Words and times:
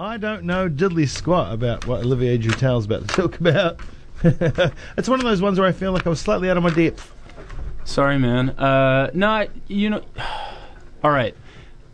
I 0.00 0.16
don't 0.16 0.44
know 0.44 0.66
diddly 0.66 1.06
squat 1.06 1.52
about 1.52 1.86
what 1.86 2.00
Olivier 2.02 2.38
Jutel's 2.38 2.86
about 2.86 3.06
to 3.06 3.06
talk 3.14 3.38
about. 3.38 3.80
it's 4.24 5.08
one 5.10 5.20
of 5.20 5.24
those 5.24 5.42
ones 5.42 5.58
where 5.58 5.68
I 5.68 5.72
feel 5.72 5.92
like 5.92 6.06
I 6.06 6.08
was 6.10 6.18
slightly 6.20 6.48
out 6.48 6.56
of 6.56 6.62
my 6.62 6.70
depth. 6.70 7.12
Sorry, 7.84 8.18
man. 8.18 8.48
Uh, 8.50 9.10
no, 9.12 9.46
you 9.68 9.90
know. 9.90 10.02
All 11.04 11.10
right. 11.10 11.36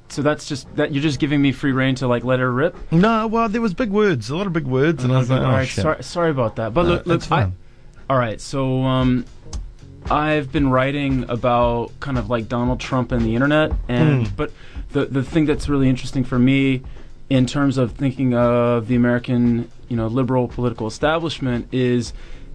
So 0.09 0.23
that's 0.23 0.47
just 0.49 0.73
that 0.77 0.93
you're 0.93 1.03
just 1.03 1.19
giving 1.19 1.43
me 1.43 1.51
free 1.51 1.73
rein 1.73 1.97
to 1.97 2.07
like 2.07 2.23
let 2.23 2.39
her 2.39 2.53
rip. 2.53 2.77
No, 2.93 3.27
well, 3.27 3.49
there 3.49 3.61
was 3.61 3.75
big 3.75 3.91
words, 3.91 4.31
a 4.31 4.37
lot 4.37 4.47
of 4.47 4.53
big 4.53 4.67
words, 4.69 5.03
and 5.03 5.13
I 5.13 5.19
was 5.19 5.29
like, 5.29 5.41
all 5.41 5.47
oh, 5.49 5.51
right, 5.51 5.67
shit. 5.67 5.83
sorry, 5.83 6.03
sorry 6.05 6.31
about 6.31 6.55
that. 6.57 6.73
But 6.73 6.85
No, 6.85 6.89
look, 6.91 7.07
look, 7.07 7.23
fine. 7.23 7.57
I, 8.09 8.13
all 8.13 8.19
right. 8.19 8.41
So 8.41 8.85
um, 8.85 9.25
I've 10.09 10.53
been 10.53 10.71
writing 10.71 11.29
about 11.29 11.91
kind 11.99 12.19
of 12.19 12.31
like 12.31 12.49
Donald 12.49 12.79
Trump 12.79 13.11
and 13.11 13.23
the 13.23 13.35
internet, 13.35 13.73
and 13.89 14.27
Mm. 14.29 14.37
but 14.37 14.53
the 14.93 15.07
the 15.07 15.25
thing 15.25 15.45
that's 15.45 15.69
really 15.69 15.89
interesting 15.89 16.23
for 16.23 16.39
me 16.39 16.83
in 17.29 17.47
terms 17.47 17.79
of 17.79 17.93
thinking 17.93 18.35
of 18.35 18.89
the 18.89 18.95
American, 18.95 19.71
you 19.89 19.97
know, 19.97 20.07
liberal 20.07 20.49
political 20.49 20.87
establishment 20.87 21.69
is 21.73 22.13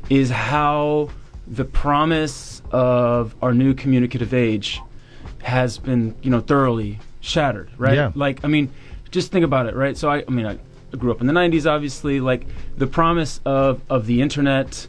is 0.10 0.30
how 0.30 1.10
the 1.48 1.66
promise 1.66 2.62
of 2.72 3.36
our 3.42 3.54
new 3.54 3.74
communicative 3.74 4.34
age 4.34 4.82
has 5.44 5.78
been, 5.78 6.16
you 6.22 6.30
know, 6.30 6.40
thoroughly 6.40 7.00
shattered, 7.20 7.70
right? 7.78 7.96
Yeah. 7.96 8.12
Like, 8.16 8.44
I 8.44 8.48
mean, 8.48 8.72
just 9.12 9.32
think 9.32 9.44
about 9.46 9.68
it, 9.68 9.76
right? 9.76 9.98
So 9.98 10.10
I, 10.10 10.24
I 10.28 10.32
mean, 10.32 10.46
I 10.46 10.58
grew 10.98 11.12
up 11.12 11.22
in 11.22 11.28
the 11.28 11.34
'90s, 11.34 11.70
obviously. 11.70 12.20
Like 12.20 12.46
the 12.78 12.88
promise 12.88 13.40
of 13.46 13.82
of 13.90 14.06
the 14.06 14.22
internet, 14.22 14.88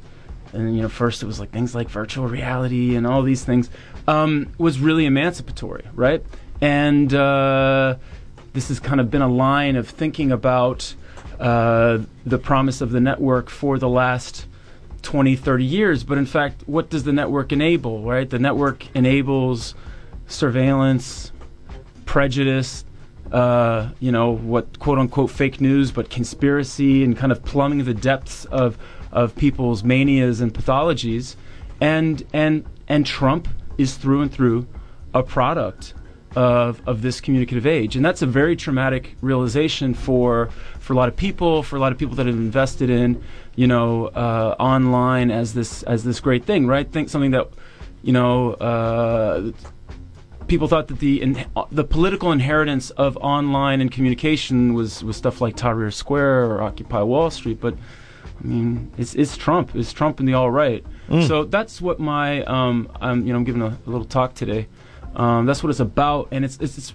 and 0.52 0.76
you 0.76 0.82
know, 0.82 0.88
first 0.88 1.22
it 1.22 1.26
was 1.26 1.40
like 1.40 1.50
things 1.50 1.74
like 1.74 1.88
virtual 1.88 2.28
reality 2.28 2.94
and 2.94 3.06
all 3.06 3.22
these 3.22 3.44
things 3.44 3.70
um, 4.06 4.52
was 4.58 4.78
really 4.78 5.06
emancipatory, 5.06 5.84
right? 5.94 6.24
And 6.60 7.12
uh, 7.12 7.96
this 8.52 8.68
has 8.68 8.80
kind 8.80 9.00
of 9.00 9.10
been 9.10 9.22
a 9.22 9.28
line 9.28 9.76
of 9.76 9.88
thinking 9.88 10.30
about 10.30 10.94
uh, 11.40 11.98
the 12.24 12.38
promise 12.38 12.80
of 12.80 12.90
the 12.90 13.00
network 13.00 13.50
for 13.50 13.78
the 13.78 13.88
last 13.88 14.46
20, 15.02 15.36
30 15.36 15.64
years. 15.64 16.04
But 16.04 16.18
in 16.18 16.26
fact, 16.26 16.62
what 16.66 16.90
does 16.90 17.04
the 17.04 17.12
network 17.12 17.52
enable, 17.52 18.02
right? 18.02 18.28
The 18.28 18.38
network 18.38 18.86
enables 18.94 19.74
surveillance, 20.26 21.32
prejudice, 22.06 22.84
uh, 23.32 23.90
you 23.98 24.12
know, 24.12 24.30
what 24.30 24.78
quote 24.78 24.98
unquote 24.98 25.30
fake 25.30 25.60
news, 25.60 25.90
but 25.90 26.10
conspiracy 26.10 27.02
and 27.02 27.16
kind 27.16 27.32
of 27.32 27.42
plumbing 27.44 27.84
the 27.84 27.94
depths 27.94 28.44
of, 28.46 28.76
of 29.10 29.34
people's 29.36 29.82
manias 29.82 30.40
and 30.40 30.52
pathologies. 30.52 31.36
And, 31.80 32.24
and, 32.32 32.64
and 32.86 33.06
Trump 33.06 33.48
is 33.78 33.96
through 33.96 34.22
and 34.22 34.32
through 34.32 34.66
a 35.14 35.22
product 35.22 35.94
of, 36.36 36.80
of 36.86 37.02
this 37.02 37.20
communicative 37.20 37.66
age. 37.66 37.96
And 37.96 38.04
that's 38.04 38.22
a 38.22 38.26
very 38.26 38.56
traumatic 38.56 39.16
realization 39.20 39.94
for, 39.94 40.50
for 40.78 40.92
a 40.92 40.96
lot 40.96 41.08
of 41.08 41.16
people, 41.16 41.62
for 41.62 41.76
a 41.76 41.80
lot 41.80 41.92
of 41.92 41.98
people 41.98 42.16
that 42.16 42.26
have 42.26 42.34
invested 42.34 42.90
in, 42.90 43.22
you 43.54 43.66
know, 43.66 44.06
uh, 44.06 44.56
online 44.58 45.30
as 45.30 45.54
this, 45.54 45.82
as 45.84 46.04
this 46.04 46.20
great 46.20 46.44
thing, 46.44 46.66
right? 46.66 46.90
Think 46.90 47.08
something 47.08 47.32
that, 47.32 47.48
you 48.02 48.12
know, 48.12 48.54
uh, 48.54 49.52
people 50.46 50.68
thought 50.68 50.88
that 50.88 50.98
the 50.98 51.22
in, 51.22 51.46
the 51.70 51.84
political 51.84 52.32
inheritance 52.32 52.90
of 52.90 53.16
online 53.18 53.80
and 53.80 53.90
communication 53.90 54.74
was, 54.74 55.04
was 55.04 55.16
stuff 55.16 55.40
like 55.40 55.56
Tahrir 55.56 55.92
Square 55.92 56.46
or 56.50 56.62
Occupy 56.62 57.02
Wall 57.02 57.30
Street, 57.30 57.60
but 57.60 57.74
I 58.42 58.46
mean, 58.46 58.92
it's, 58.98 59.14
it's 59.14 59.36
Trump. 59.36 59.76
It's 59.76 59.92
Trump 59.92 60.18
and 60.18 60.28
the 60.28 60.34
all 60.34 60.50
right. 60.50 60.84
So 61.26 61.44
that's 61.44 61.80
what 61.80 62.00
my 62.00 62.42
um, 62.44 62.90
I'm 63.00 63.26
you 63.26 63.32
know 63.32 63.38
I'm 63.38 63.44
giving 63.44 63.62
a, 63.62 63.66
a 63.66 63.90
little 63.90 64.04
talk 64.04 64.34
today. 64.34 64.66
Um, 65.14 65.46
that's 65.46 65.62
what 65.62 65.70
it's 65.70 65.80
about, 65.80 66.28
and 66.30 66.44
it's 66.44 66.58
it's. 66.58 66.78
it's 66.78 66.94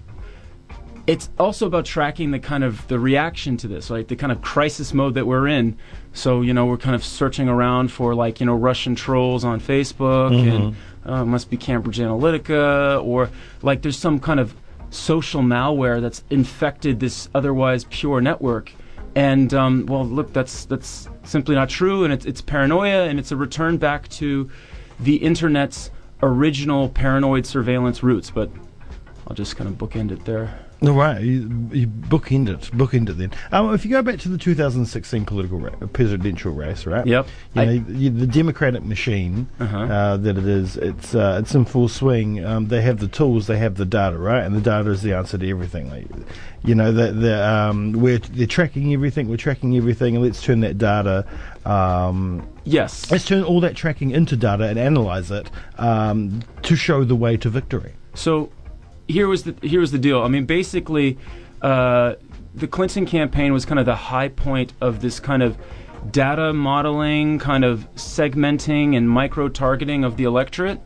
it's 1.06 1.30
also 1.38 1.66
about 1.66 1.86
tracking 1.86 2.32
the 2.32 2.38
kind 2.38 2.62
of 2.62 2.86
the 2.88 2.98
reaction 2.98 3.56
to 3.56 3.66
this, 3.66 3.88
like 3.88 4.08
the 4.08 4.16
kind 4.16 4.30
of 4.30 4.42
crisis 4.42 4.92
mode 4.92 5.14
that 5.14 5.26
we're 5.26 5.48
in. 5.48 5.78
So 6.12 6.42
you 6.42 6.52
know 6.52 6.66
we're 6.66 6.76
kind 6.76 6.94
of 6.94 7.02
searching 7.02 7.48
around 7.48 7.90
for 7.90 8.14
like 8.14 8.40
you 8.40 8.46
know 8.46 8.54
Russian 8.54 8.94
trolls 8.94 9.42
on 9.42 9.58
Facebook 9.58 10.32
and 10.52 10.76
uh, 11.06 11.24
must 11.24 11.48
be 11.48 11.56
Cambridge 11.56 11.96
Analytica 11.98 13.02
or 13.02 13.30
like 13.62 13.80
there's 13.80 13.96
some 13.96 14.20
kind 14.20 14.38
of 14.38 14.54
social 14.90 15.40
malware 15.40 16.00
that's 16.02 16.24
infected 16.28 17.00
this 17.00 17.30
otherwise 17.34 17.84
pure 17.84 18.20
network. 18.20 18.70
And 19.14 19.54
um, 19.54 19.86
well, 19.86 20.04
look, 20.04 20.34
that's 20.34 20.66
that's 20.66 21.08
simply 21.24 21.54
not 21.54 21.70
true, 21.70 22.04
and 22.04 22.12
it's 22.12 22.26
it's 22.26 22.42
paranoia, 22.42 23.08
and 23.08 23.18
it's 23.18 23.32
a 23.32 23.36
return 23.36 23.78
back 23.78 24.08
to 24.08 24.50
the 25.00 25.16
internet's 25.16 25.90
original 26.22 26.88
paranoid 26.88 27.46
surveillance 27.46 28.02
roots. 28.02 28.30
But 28.30 28.50
I'll 29.26 29.36
just 29.36 29.56
kind 29.56 29.68
of 29.68 29.76
bookend 29.76 30.10
it 30.10 30.24
there. 30.24 30.58
All 30.80 30.90
right, 30.92 31.20
you, 31.20 31.40
you 31.72 31.88
bookend 31.88 32.48
it, 32.48 32.60
bookend 32.72 33.08
it 33.08 33.14
then. 33.14 33.32
Um, 33.50 33.74
if 33.74 33.84
you 33.84 33.90
go 33.90 34.00
back 34.00 34.20
to 34.20 34.28
the 34.28 34.38
2016 34.38 35.24
political 35.24 35.58
ra- 35.58 35.70
presidential 35.92 36.52
race, 36.52 36.86
right? 36.86 37.04
Yep. 37.04 37.26
You 37.54 37.60
I- 37.60 37.64
know, 37.64 37.72
you, 37.88 38.10
the 38.10 38.28
Democratic 38.28 38.84
machine 38.84 39.48
Uh-huh. 39.58 39.76
uh, 39.76 40.16
that 40.18 40.38
it 40.38 40.46
is, 40.46 40.76
it's 40.76 41.16
uh, 41.16 41.40
it's 41.42 41.52
in 41.52 41.64
full 41.64 41.88
swing. 41.88 42.44
Um, 42.44 42.68
they 42.68 42.80
have 42.82 43.00
the 43.00 43.08
tools, 43.08 43.48
they 43.48 43.58
have 43.58 43.74
the 43.74 43.84
data, 43.84 44.16
right? 44.16 44.44
And 44.44 44.54
the 44.54 44.60
data 44.60 44.90
is 44.90 45.02
the 45.02 45.14
answer 45.14 45.36
to 45.36 45.50
everything. 45.50 45.90
Like, 45.90 46.06
you 46.62 46.76
know, 46.76 46.92
the, 46.92 47.10
the, 47.10 47.44
um, 47.48 47.90
we're 47.92 48.18
they're 48.20 48.46
tracking 48.46 48.92
everything, 48.92 49.28
we're 49.28 49.36
tracking 49.36 49.76
everything, 49.76 50.14
and 50.14 50.24
let's 50.24 50.40
turn 50.40 50.60
that 50.60 50.78
data. 50.78 51.26
Um, 51.66 52.46
Yes. 52.64 53.10
let's 53.10 53.24
turn 53.24 53.42
all 53.42 53.60
that 53.62 53.74
tracking 53.74 54.12
into 54.12 54.36
data 54.36 54.64
and 54.68 54.78
analyze 54.78 55.30
it 55.32 55.50
um, 55.78 56.42
to 56.62 56.76
show 56.76 57.02
the 57.02 57.16
way 57.16 57.36
to 57.38 57.48
victory. 57.50 57.94
So 58.14 58.50
here 59.08 59.26
was 59.26 59.42
the 59.42 59.54
here 59.62 59.80
was 59.80 59.90
the 59.90 59.98
deal. 59.98 60.22
I 60.22 60.28
mean, 60.28 60.44
basically, 60.44 61.18
uh, 61.62 62.14
the 62.54 62.68
Clinton 62.68 63.06
campaign 63.06 63.52
was 63.52 63.64
kind 63.64 63.80
of 63.80 63.86
the 63.86 63.96
high 63.96 64.28
point 64.28 64.74
of 64.80 65.00
this 65.00 65.18
kind 65.18 65.42
of 65.42 65.56
data 66.10 66.52
modeling, 66.52 67.38
kind 67.38 67.64
of 67.64 67.88
segmenting 67.94 68.96
and 68.96 69.08
micro 69.08 69.48
targeting 69.48 70.04
of 70.04 70.16
the 70.16 70.24
electorate. 70.24 70.80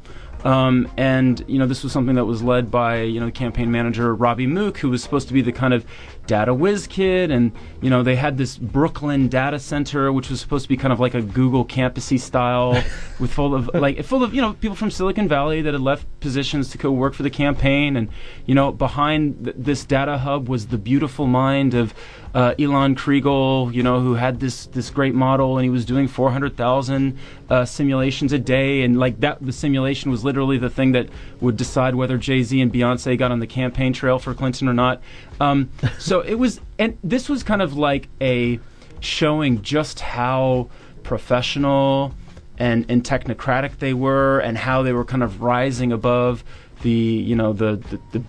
Um, 0.45 0.91
and 0.97 1.45
you 1.47 1.59
know, 1.59 1.67
this 1.67 1.83
was 1.83 1.93
something 1.93 2.17
that 2.17 2.25
was 2.25 2.43
led 2.43 2.71
by 2.71 3.03
you 3.03 3.21
know 3.21 3.27
the 3.27 3.33
campaign 3.33 3.71
manager 3.71 4.15
Robbie 4.15 4.47
Mook, 4.47 4.79
who 4.79 4.91
was 4.91 5.03
supposed 5.03 5.29
to 5.29 5.35
be 5.35 5.41
the 5.41 5.53
kind 5.53 5.73
of 5.73 5.87
data 6.27 6.53
whiz 6.53 6.87
kid. 6.87 7.31
And 7.31 7.53
you 7.81 7.91
know, 7.91 8.03
they 8.03 8.17
had 8.17 8.39
this 8.39 8.59
Brooklyn 8.59 9.29
data 9.29 9.59
center, 9.59 10.13
which 10.13 10.31
was 10.31 10.41
supposed 10.41 10.65
to 10.65 10.69
be 10.69 10.77
kind 10.77 10.93
of 10.93 11.01
like 11.01 11.15
a 11.15 11.23
Google 11.23 11.65
campusy 11.65 12.19
style, 12.19 12.73
with 13.21 13.33
full 13.33 13.55
of 13.55 13.71
like 13.75 14.05
full 14.05 14.25
of 14.25 14.35
you 14.35 14.41
know 14.41 14.55
people 14.55 14.77
from 14.77 14.91
Silicon 14.91 15.29
Valley 15.29 15.63
that 15.63 15.75
had 15.75 15.83
left 15.83 16.07
positions 16.21 16.71
to 16.71 16.79
go 16.79 16.91
work 16.91 17.15
for 17.15 17.23
the 17.23 17.31
campaign. 17.31 17.97
And 17.97 18.09
you 18.47 18.55
know, 18.55 18.73
behind 18.73 19.45
th- 19.45 19.57
this 19.59 19.85
data 19.85 20.19
hub 20.19 20.49
was 20.49 20.67
the 20.69 20.79
beautiful 20.79 21.27
mind 21.27 21.75
of 21.75 21.95
uh, 22.35 22.55
Elan 22.59 22.95
Kriegel, 22.95 23.73
you 23.73 23.83
know, 23.83 24.01
who 24.01 24.15
had 24.15 24.41
this 24.41 24.67
this 24.67 24.91
great 24.91 25.15
model, 25.15 25.59
and 25.59 25.65
he 25.65 25.71
was 25.71 25.85
doing 25.85 26.09
400,000 26.09 27.19
uh, 27.51 27.65
simulations 27.65 28.33
a 28.33 28.39
day, 28.39 28.83
and 28.83 28.99
like 28.99 29.21
that, 29.21 29.45
the 29.45 29.53
simulation 29.53 30.11
was 30.11 30.25
literally 30.25 30.57
the 30.57 30.71
thing 30.71 30.93
that 30.93 31.09
would 31.41 31.57
decide 31.57 31.95
whether 31.95 32.17
Jay 32.17 32.43
Z 32.43 32.59
and 32.61 32.73
Beyonce 32.73 33.19
got 33.19 33.31
on 33.31 33.41
the 33.41 33.47
campaign 33.47 33.93
trail 33.93 34.19
for 34.19 34.35
Clinton 34.35 34.69
or 34.69 34.73
not. 34.73 35.03
Um, 35.41 35.71
so 35.99 36.21
it 36.21 36.35
was, 36.35 36.61
and 36.79 36.97
this 37.05 37.29
was 37.29 37.43
kind 37.43 37.61
of 37.61 37.77
like 37.77 38.09
a 38.21 38.59
showing 39.01 39.61
just 39.63 40.01
how 40.01 40.71
professional 41.03 42.15
and, 42.59 42.87
and 42.89 43.03
technocratic 43.03 43.79
they 43.79 43.93
were, 43.93 44.39
and 44.39 44.57
how 44.57 44.83
they 44.83 44.93
were 44.93 45.05
kind 45.05 45.23
of 45.23 45.43
rising 45.43 45.93
above 45.93 46.45
the, 46.81 46.91
you 46.91 47.37
know, 47.37 47.53
the 47.53 47.77
the, 47.77 48.01
the 48.19 48.25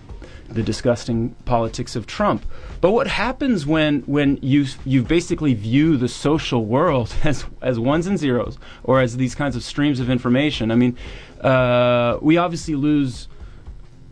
the 0.54 0.62
disgusting 0.62 1.34
politics 1.44 1.96
of 1.96 2.06
Trump. 2.06 2.44
But 2.80 2.92
what 2.92 3.06
happens 3.06 3.66
when 3.66 4.00
when 4.02 4.38
you 4.42 4.66
you 4.84 5.02
basically 5.02 5.54
view 5.54 5.96
the 5.96 6.08
social 6.08 6.64
world 6.64 7.14
as 7.24 7.44
as 7.60 7.78
ones 7.78 8.06
and 8.06 8.18
zeros 8.18 8.58
or 8.82 9.00
as 9.00 9.16
these 9.16 9.34
kinds 9.34 9.56
of 9.56 9.62
streams 9.62 10.00
of 10.00 10.08
information? 10.08 10.70
I 10.70 10.76
mean, 10.76 10.96
uh, 11.40 12.18
we 12.20 12.36
obviously 12.36 12.74
lose 12.74 13.28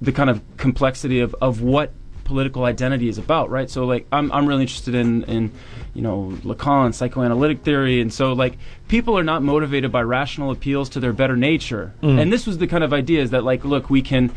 the 0.00 0.12
kind 0.12 0.28
of 0.28 0.42
complexity 0.56 1.20
of, 1.20 1.34
of 1.40 1.62
what 1.62 1.92
political 2.24 2.64
identity 2.64 3.08
is 3.08 3.18
about, 3.18 3.50
right? 3.50 3.70
So 3.70 3.84
like 3.84 4.06
I'm 4.10 4.32
I'm 4.32 4.46
really 4.46 4.62
interested 4.62 4.94
in 4.94 5.24
in 5.24 5.52
you 5.94 6.02
know 6.02 6.38
Lacan 6.42 6.94
psychoanalytic 6.94 7.62
theory, 7.62 8.00
and 8.00 8.12
so 8.12 8.32
like 8.32 8.58
people 8.88 9.18
are 9.18 9.24
not 9.24 9.42
motivated 9.42 9.92
by 9.92 10.02
rational 10.02 10.50
appeals 10.50 10.88
to 10.90 11.00
their 11.00 11.12
better 11.12 11.36
nature, 11.36 11.92
and 12.18 12.32
this 12.32 12.46
was 12.46 12.58
the 12.58 12.66
kind 12.66 12.84
of 12.84 12.92
idea 12.92 13.22
is 13.22 13.30
that 13.30 13.44
like 13.44 13.64
look 13.64 13.90
we 13.90 14.02
can 14.02 14.32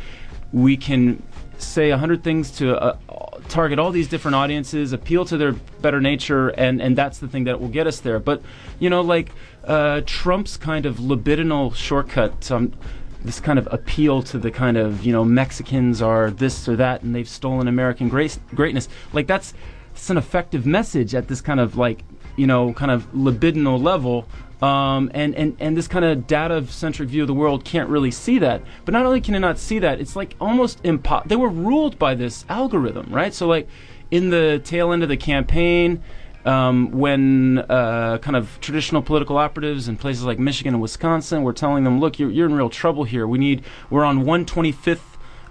we 0.52 0.78
can 0.78 1.22
say 1.58 1.92
a 1.92 1.98
hundred 1.98 2.24
things 2.24 2.52
to 2.52 2.76
uh, 2.76 2.98
target 3.48 3.80
all 3.80 3.92
these 3.92 4.08
different 4.08 4.36
audiences, 4.36 4.94
appeal 4.94 5.26
to 5.26 5.38
their 5.38 5.54
better 5.82 6.02
nature, 6.02 6.50
and 6.50 6.82
and 6.82 6.98
that's 6.98 7.20
the 7.20 7.28
thing 7.28 7.46
that 7.46 7.60
will 7.60 7.70
get 7.70 7.88
us 7.88 8.00
there. 8.00 8.20
But 8.20 8.42
you 8.80 8.90
know, 8.90 9.02
like 9.02 9.32
uh, 9.64 10.02
Trump's 10.06 10.58
kind 10.58 10.86
of 10.86 10.98
libidinal 10.98 11.76
shortcut. 11.76 12.52
Um, 12.52 12.74
this 13.24 13.40
kind 13.40 13.58
of 13.58 13.68
appeal 13.72 14.22
to 14.22 14.38
the 14.38 14.52
kind 14.52 14.78
of 14.78 15.04
you 15.04 15.12
know 15.12 15.26
Mexicans 15.26 16.02
are 16.02 16.30
this 16.30 16.68
or 16.70 16.76
that 16.76 17.02
and 17.02 17.16
they've 17.16 17.28
stolen 17.28 17.68
American 17.68 18.08
grace, 18.08 18.40
greatness 18.54 18.88
like 19.14 19.26
that's 19.26 19.56
it's 19.96 20.10
an 20.10 20.18
effective 20.18 20.66
message 20.66 21.16
at 21.16 21.28
this 21.28 21.42
kind 21.42 21.60
of 21.60 21.76
like 21.78 22.04
you 22.36 22.48
know 22.48 22.74
kind 22.74 22.92
of 22.92 23.12
libidinal 23.14 23.82
level 23.82 24.28
um, 24.62 25.12
and, 25.14 25.36
and, 25.36 25.58
and 25.60 25.76
this 25.76 25.88
kind 25.88 26.06
of 26.06 26.28
data 26.28 26.66
centric 26.68 27.10
view 27.10 27.24
of 27.24 27.28
the 27.28 27.34
world 27.34 27.66
can't 27.66 27.90
really 27.90 28.12
see 28.12 28.40
that. 28.40 28.62
But 28.86 28.94
not 28.94 29.06
only 29.06 29.22
can 29.22 29.36
it 29.36 29.40
not 29.40 29.60
see 29.60 29.80
that, 29.80 30.00
it's 30.00 30.16
like 30.16 30.36
almost 30.40 30.82
impo- 30.84 31.28
They 31.28 31.36
were 31.36 31.50
ruled 31.50 32.00
by 32.00 32.16
this 32.16 32.46
algorithm, 32.48 33.14
right? 33.14 33.34
So, 33.34 33.48
like, 33.48 33.68
in 34.12 34.30
the 34.30 34.62
tail 34.64 34.94
end 34.94 35.04
of 35.04 35.10
the 35.10 35.18
campaign, 35.18 36.02
um, 36.46 36.92
when 36.92 37.60
uh, 37.70 38.20
kind 38.20 38.36
of 38.36 38.60
traditional 38.62 39.02
political 39.02 39.38
operatives 39.38 39.88
in 39.88 39.98
places 39.98 40.24
like 40.24 40.40
Michigan 40.40 40.76
and 40.76 40.82
Wisconsin 40.82 41.42
were 41.42 41.54
telling 41.54 41.84
them, 41.84 42.00
"Look, 42.00 42.20
you're, 42.20 42.30
you're 42.30 42.46
in 42.46 42.54
real 42.54 42.70
trouble 42.70 43.04
here. 43.04 43.28
We 43.28 43.40
need 43.40 43.64
we're 43.90 44.06
on 44.06 44.24
125th 44.24 45.00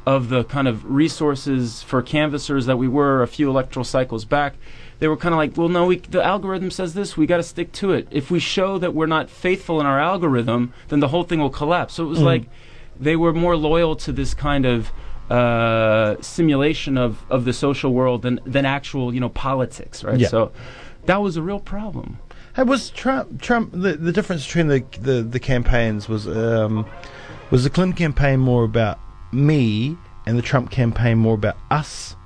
of 0.07 0.29
the 0.29 0.45
kind 0.45 0.69
of 0.69 0.85
resources 0.85 1.83
for 1.83 2.01
canvassers 2.01 2.67
that 2.67 2.77
we 2.77 2.87
were 2.87 3.23
a 3.23 3.27
few 3.27 3.51
electoral 3.51 3.85
cycles 3.85 4.25
back." 4.25 4.55
They 5.05 5.09
were 5.09 5.19
kind 5.19 5.35
of 5.35 5.37
like, 5.37 5.55
"Well, 5.55 5.69
no, 5.69 5.85
we, 5.85 5.97
the 5.99 6.25
algorithm 6.25 6.71
says 6.71 6.95
this. 6.95 7.15
We 7.15 7.27
got 7.27 7.37
to 7.37 7.43
stick 7.43 7.73
to 7.73 7.93
it. 7.93 8.09
If 8.11 8.31
we 8.31 8.39
show 8.39 8.79
that 8.79 8.95
we're 8.95 9.05
not 9.05 9.29
faithful 9.29 9.79
in 9.79 9.85
our 9.85 10.01
algorithm, 10.01 10.73
then 10.89 11.01
the 11.01 11.09
whole 11.09 11.25
thing 11.25 11.41
will 11.41 11.51
collapse." 11.51 11.93
So 11.93 12.05
it 12.05 12.09
was 12.09 12.21
Mm. 12.21 12.25
like 12.25 12.43
they 12.99 13.15
were 13.15 13.35
more 13.35 13.55
loyal 13.55 13.97
to 13.97 14.13
this 14.13 14.33
kind 14.33 14.65
of 14.65 14.91
uh, 15.29 16.17
simulation 16.23 16.97
of, 16.97 17.23
of 17.29 17.45
the 17.45 17.53
social 17.53 17.93
world 17.93 18.23
than, 18.23 18.41
than 18.47 18.65
actual, 18.65 19.13
you 19.13 19.21
know, 19.21 19.29
politics, 19.29 20.03
right? 20.03 20.19
Yeah. 20.19 20.29
So 20.29 20.53
that 21.05 21.21
was 21.21 21.37
a 21.37 21.43
real 21.43 21.61
problem. 21.61 22.17
Hey, 22.57 22.63
was 22.63 22.89
Trump 22.89 23.43
Trump 23.43 23.73
the, 23.73 23.99
the 23.99 24.11
difference 24.11 24.47
between 24.47 24.69
the 24.69 24.83
the, 25.03 25.23
the 25.23 25.39
campaigns 25.39 26.09
was 26.09 26.27
um, 26.27 26.87
was 27.51 27.63
the 27.63 27.69
Clinton 27.69 27.95
campaign 27.95 28.41
more 28.41 28.65
about 28.65 28.99
me 29.33 29.99
and 30.25 30.39
the 30.39 30.43
Trump 30.51 30.71
campaign 30.71 31.19
more 31.19 31.35
about 31.35 31.59
us? 31.71 32.17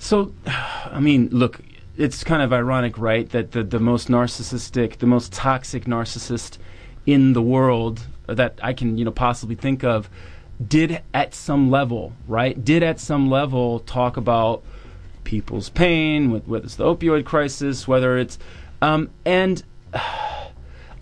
So, 0.00 0.32
I 0.46 0.98
mean, 0.98 1.28
look, 1.30 1.60
it's 1.96 2.24
kind 2.24 2.42
of 2.42 2.52
ironic, 2.52 2.98
right, 2.98 3.28
that 3.30 3.52
the, 3.52 3.62
the 3.62 3.78
most 3.78 4.08
narcissistic, 4.08 4.98
the 4.98 5.06
most 5.06 5.32
toxic 5.32 5.84
narcissist 5.84 6.58
in 7.06 7.32
the 7.32 7.42
world 7.42 8.06
that 8.26 8.58
I 8.62 8.72
can, 8.72 8.98
you 8.98 9.04
know, 9.04 9.10
possibly 9.10 9.54
think 9.54 9.84
of 9.84 10.08
did 10.66 11.02
at 11.12 11.34
some 11.34 11.70
level, 11.70 12.12
right, 12.26 12.62
did 12.64 12.82
at 12.82 13.00
some 13.00 13.30
level 13.30 13.80
talk 13.80 14.16
about 14.16 14.62
people's 15.24 15.68
pain, 15.68 16.30
whether 16.30 16.64
it's 16.64 16.76
the 16.76 16.84
opioid 16.84 17.24
crisis, 17.24 17.86
whether 17.86 18.18
it's, 18.18 18.38
um, 18.82 19.10
and 19.24 19.62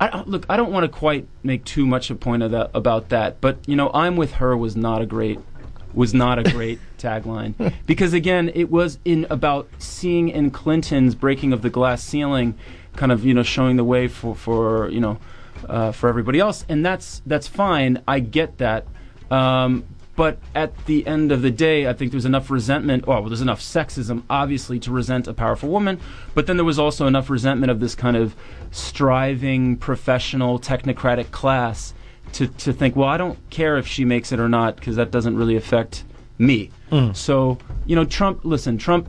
I 0.01 0.25
look, 0.27 0.45
I 0.49 0.57
don't 0.57 0.73
want 0.73 0.83
to 0.83 0.89
quite 0.89 1.29
make 1.45 1.65
too 1.65 1.87
much 1.87 2.11
of 2.11 2.17
a 2.17 2.19
point 2.19 2.43
of 2.43 2.51
that 2.51 2.73
about 2.75 3.11
that, 3.11 3.41
but 3.41 3.59
you 3.69 3.77
know, 3.77 3.89
I'm 3.95 4.17
with 4.17 4.33
her 4.33 4.57
was 4.57 4.75
not 4.75 5.01
a 5.01 5.07
great 5.07 5.39
was 5.95 6.15
not 6.15 6.39
a 6.39 6.51
great 6.51 6.79
tagline 6.99 7.73
because 7.87 8.13
again, 8.13 8.51
it 8.55 8.71
was 8.71 8.99
in 9.05 9.27
about 9.31 9.69
seeing 9.79 10.29
in 10.29 10.51
Clinton's 10.51 11.15
breaking 11.15 11.53
of 11.53 11.63
the 11.63 11.71
glass 11.71 12.03
ceiling, 12.03 12.55
kind 12.97 13.13
of 13.13 13.25
you 13.25 13.35
know 13.35 13.43
showing 13.43 13.77
the 13.77 13.85
way 13.85 14.09
for 14.09 14.35
for 14.35 14.89
you 14.89 15.01
know 15.01 15.19
uh, 15.69 15.93
for 15.93 16.09
everybody 16.09 16.39
else, 16.39 16.65
and 16.69 16.85
that's 16.85 17.23
that's 17.27 17.49
fine. 17.49 18.03
I 18.07 18.21
get 18.21 18.59
that. 18.59 18.87
Um, 19.31 19.85
but 20.15 20.39
at 20.55 20.85
the 20.85 21.07
end 21.07 21.33
of 21.33 21.41
the 21.41 21.51
day, 21.51 21.89
I 21.89 21.95
think 21.95 22.11
there's 22.11 22.27
enough 22.27 22.51
resentment. 22.51 23.05
Oh, 23.07 23.13
well, 23.13 23.29
there's 23.29 23.41
enough 23.41 23.61
sexism, 23.61 24.25
obviously, 24.29 24.79
to 24.81 24.91
resent 24.91 25.27
a 25.27 25.33
powerful 25.33 25.71
woman. 25.71 26.01
But 26.35 26.47
then 26.47 26.57
there 26.57 26.67
was 26.67 26.79
also 26.79 27.07
enough 27.07 27.31
resentment 27.31 27.71
of 27.71 27.81
this 27.81 27.95
kind 27.95 28.17
of 28.17 28.37
striving, 28.71 29.77
professional, 29.77 30.59
technocratic 30.59 31.31
class 31.31 31.95
to, 32.35 32.47
to 32.49 32.73
think, 32.73 32.97
well, 32.97 33.09
I 33.09 33.17
don't 33.17 33.39
care 33.51 33.77
if 33.79 33.87
she 33.87 34.05
makes 34.05 34.33
it 34.33 34.41
or 34.41 34.49
not 34.49 34.77
because 34.77 34.97
that 34.97 35.11
doesn't 35.11 35.37
really 35.37 35.57
affect 35.57 36.05
me. 36.39 36.71
So, 37.15 37.59
you 37.87 37.97
know, 37.97 38.05
Trump. 38.05 38.45
Listen, 38.45 38.79
Trump. 38.79 39.09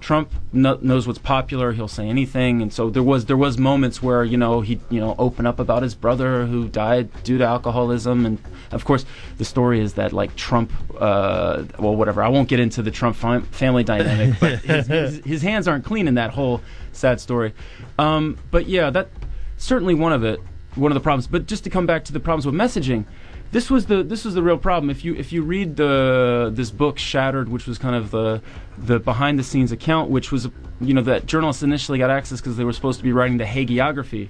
Trump 0.00 0.30
kno- 0.52 0.78
knows 0.80 1.08
what's 1.08 1.18
popular. 1.18 1.72
He'll 1.72 1.88
say 1.88 2.08
anything, 2.08 2.62
and 2.62 2.72
so 2.72 2.88
there 2.88 3.02
was 3.02 3.24
there 3.26 3.36
was 3.36 3.58
moments 3.58 4.00
where 4.00 4.22
you 4.22 4.36
know 4.36 4.60
he 4.60 4.78
you 4.90 5.00
know 5.00 5.16
open 5.18 5.44
up 5.44 5.58
about 5.58 5.82
his 5.82 5.96
brother 5.96 6.46
who 6.46 6.68
died 6.68 7.10
due 7.24 7.36
to 7.38 7.44
alcoholism, 7.44 8.24
and 8.24 8.38
of 8.70 8.84
course 8.84 9.04
the 9.38 9.44
story 9.44 9.80
is 9.80 9.94
that 9.94 10.12
like 10.12 10.36
Trump, 10.36 10.70
uh, 11.00 11.64
well 11.80 11.96
whatever. 11.96 12.22
I 12.22 12.28
won't 12.28 12.48
get 12.48 12.60
into 12.60 12.80
the 12.80 12.92
Trump 12.92 13.16
fam- 13.16 13.42
family 13.46 13.82
dynamic, 13.82 14.38
but 14.38 14.58
his, 14.60 14.86
his, 14.86 15.24
his 15.24 15.42
hands 15.42 15.66
aren't 15.66 15.84
clean 15.84 16.06
in 16.06 16.14
that 16.14 16.30
whole 16.30 16.60
sad 16.92 17.20
story. 17.20 17.52
Um, 17.98 18.38
but 18.52 18.68
yeah, 18.68 18.90
that 18.90 19.08
certainly 19.56 19.94
one 19.94 20.12
of 20.12 20.22
it, 20.22 20.38
one 20.78 20.92
of 20.92 20.94
the 20.94 21.00
problems. 21.00 21.26
But 21.26 21.46
just 21.46 21.64
to 21.64 21.70
come 21.70 21.86
back 21.86 22.04
to 22.04 22.12
the 22.12 22.20
problems 22.20 22.46
with 22.46 22.54
messaging, 22.54 23.04
this 23.50 23.70
was 23.70 23.86
the 23.86 24.02
this 24.02 24.24
was 24.24 24.34
the 24.34 24.42
real 24.42 24.58
problem. 24.58 24.90
If 24.90 25.04
you 25.04 25.14
if 25.14 25.32
you 25.32 25.42
read 25.42 25.76
the 25.76 26.50
this 26.54 26.70
book 26.70 26.98
Shattered, 26.98 27.48
which 27.48 27.66
was 27.66 27.78
kind 27.78 27.96
of 27.96 28.10
the 28.10 28.42
the 28.76 28.98
behind 28.98 29.38
the 29.38 29.42
scenes 29.42 29.72
account, 29.72 30.10
which 30.10 30.30
was 30.30 30.48
you 30.80 30.94
know 30.94 31.02
that 31.02 31.26
journalists 31.26 31.62
initially 31.62 31.98
got 31.98 32.10
access 32.10 32.40
because 32.40 32.56
they 32.56 32.64
were 32.64 32.72
supposed 32.72 32.98
to 32.98 33.04
be 33.04 33.12
writing 33.12 33.38
the 33.38 33.44
hagiography, 33.44 34.28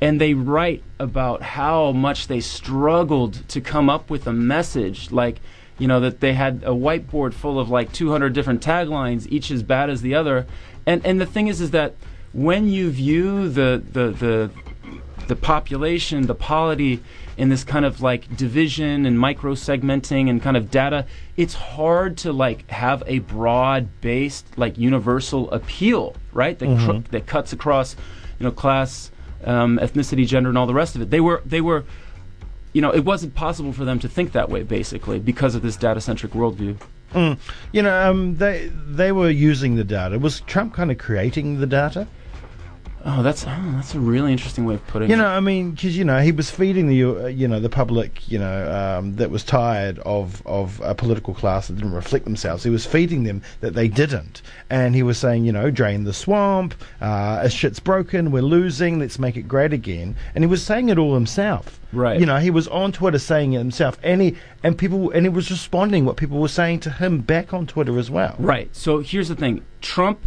and 0.00 0.20
they 0.20 0.34
write 0.34 0.82
about 0.98 1.42
how 1.42 1.92
much 1.92 2.28
they 2.28 2.40
struggled 2.40 3.48
to 3.48 3.60
come 3.60 3.90
up 3.90 4.08
with 4.08 4.26
a 4.26 4.32
message 4.32 5.10
like 5.10 5.40
you 5.78 5.88
know 5.88 6.00
that 6.00 6.20
they 6.20 6.34
had 6.34 6.62
a 6.62 6.70
whiteboard 6.70 7.34
full 7.34 7.58
of 7.58 7.70
like 7.70 7.92
200 7.92 8.32
different 8.32 8.62
taglines 8.62 9.26
each 9.30 9.50
as 9.50 9.62
bad 9.62 9.90
as 9.90 10.02
the 10.02 10.14
other 10.14 10.46
and 10.86 11.04
and 11.04 11.20
the 11.20 11.26
thing 11.26 11.48
is 11.48 11.60
is 11.60 11.70
that 11.72 11.94
when 12.32 12.68
you 12.68 12.90
view 12.90 13.48
the 13.48 13.82
the 13.92 14.10
the 14.10 14.50
the 15.30 15.36
population, 15.36 16.26
the 16.26 16.34
polity, 16.34 17.00
in 17.36 17.50
this 17.50 17.62
kind 17.62 17.84
of 17.84 18.02
like 18.02 18.36
division 18.36 19.06
and 19.06 19.16
micro 19.16 19.54
segmenting 19.54 20.28
and 20.28 20.42
kind 20.42 20.56
of 20.56 20.72
data, 20.72 21.06
it's 21.36 21.54
hard 21.54 22.18
to 22.18 22.32
like 22.32 22.68
have 22.68 23.04
a 23.06 23.20
broad 23.20 23.88
based, 24.00 24.44
like 24.58 24.76
universal 24.76 25.48
appeal, 25.52 26.16
right? 26.32 26.58
That, 26.58 26.78
cr- 26.80 27.10
that 27.12 27.26
cuts 27.26 27.52
across, 27.52 27.94
you 28.40 28.44
know, 28.44 28.50
class, 28.50 29.12
um, 29.44 29.78
ethnicity, 29.78 30.26
gender, 30.26 30.48
and 30.48 30.58
all 30.58 30.66
the 30.66 30.74
rest 30.74 30.96
of 30.96 31.00
it. 31.00 31.10
They 31.10 31.20
were 31.20 31.40
they 31.46 31.60
were, 31.60 31.84
you 32.72 32.82
know, 32.82 32.90
it 32.90 33.04
wasn't 33.04 33.36
possible 33.36 33.72
for 33.72 33.84
them 33.84 34.00
to 34.00 34.08
think 34.08 34.32
that 34.32 34.50
way 34.50 34.64
basically 34.64 35.20
because 35.20 35.54
of 35.54 35.62
this 35.62 35.76
data 35.76 36.00
centric 36.00 36.32
worldview. 36.32 36.76
Mm. 37.14 37.38
You 37.70 37.82
know, 37.82 38.10
um, 38.10 38.36
they 38.36 38.72
they 38.74 39.12
were 39.12 39.30
using 39.30 39.76
the 39.76 39.84
data. 39.84 40.18
Was 40.18 40.40
Trump 40.40 40.74
kind 40.74 40.90
of 40.90 40.98
creating 40.98 41.60
the 41.60 41.68
data? 41.68 42.08
Oh, 43.04 43.22
that's 43.22 43.46
oh, 43.46 43.72
that's 43.74 43.94
a 43.94 44.00
really 44.00 44.30
interesting 44.30 44.66
way 44.66 44.74
of 44.74 44.86
putting 44.86 45.08
it. 45.08 45.12
You 45.12 45.16
know, 45.16 45.28
I 45.28 45.40
mean, 45.40 45.70
because 45.70 45.96
you 45.96 46.04
know 46.04 46.20
he 46.20 46.32
was 46.32 46.50
feeding 46.50 46.86
the 46.86 47.04
uh, 47.04 47.26
you 47.26 47.48
know 47.48 47.58
the 47.58 47.70
public 47.70 48.28
you 48.28 48.38
know 48.38 48.70
um, 48.70 49.16
that 49.16 49.30
was 49.30 49.42
tired 49.42 49.98
of 50.00 50.46
of 50.46 50.80
a 50.84 50.94
political 50.94 51.32
class 51.32 51.68
that 51.68 51.74
didn't 51.74 51.92
reflect 51.92 52.26
themselves. 52.26 52.62
He 52.62 52.70
was 52.70 52.84
feeding 52.84 53.24
them 53.24 53.40
that 53.60 53.74
they 53.74 53.88
didn't, 53.88 54.42
and 54.68 54.94
he 54.94 55.02
was 55.02 55.16
saying 55.16 55.44
you 55.44 55.52
know 55.52 55.70
drain 55.70 56.04
the 56.04 56.12
swamp, 56.12 56.74
uh, 57.00 57.48
shit's 57.48 57.80
broken, 57.80 58.30
we're 58.30 58.42
losing, 58.42 58.98
let's 58.98 59.18
make 59.18 59.36
it 59.36 59.48
great 59.48 59.72
again. 59.72 60.14
And 60.34 60.44
he 60.44 60.48
was 60.48 60.62
saying 60.62 60.90
it 60.90 60.98
all 60.98 61.14
himself. 61.14 61.80
Right. 61.92 62.20
You 62.20 62.26
know, 62.26 62.36
he 62.36 62.50
was 62.50 62.68
on 62.68 62.92
Twitter 62.92 63.18
saying 63.18 63.54
it 63.54 63.58
himself, 63.58 63.98
and 64.02 64.20
he 64.20 64.36
and 64.62 64.76
people 64.76 65.10
and 65.10 65.24
he 65.24 65.30
was 65.30 65.50
responding 65.50 66.04
what 66.04 66.16
people 66.16 66.38
were 66.38 66.48
saying 66.48 66.80
to 66.80 66.90
him 66.90 67.20
back 67.20 67.54
on 67.54 67.66
Twitter 67.66 67.98
as 67.98 68.10
well. 68.10 68.36
Right. 68.38 68.74
So 68.76 68.98
here's 68.98 69.28
the 69.28 69.36
thing. 69.36 69.64
Trump 69.80 70.20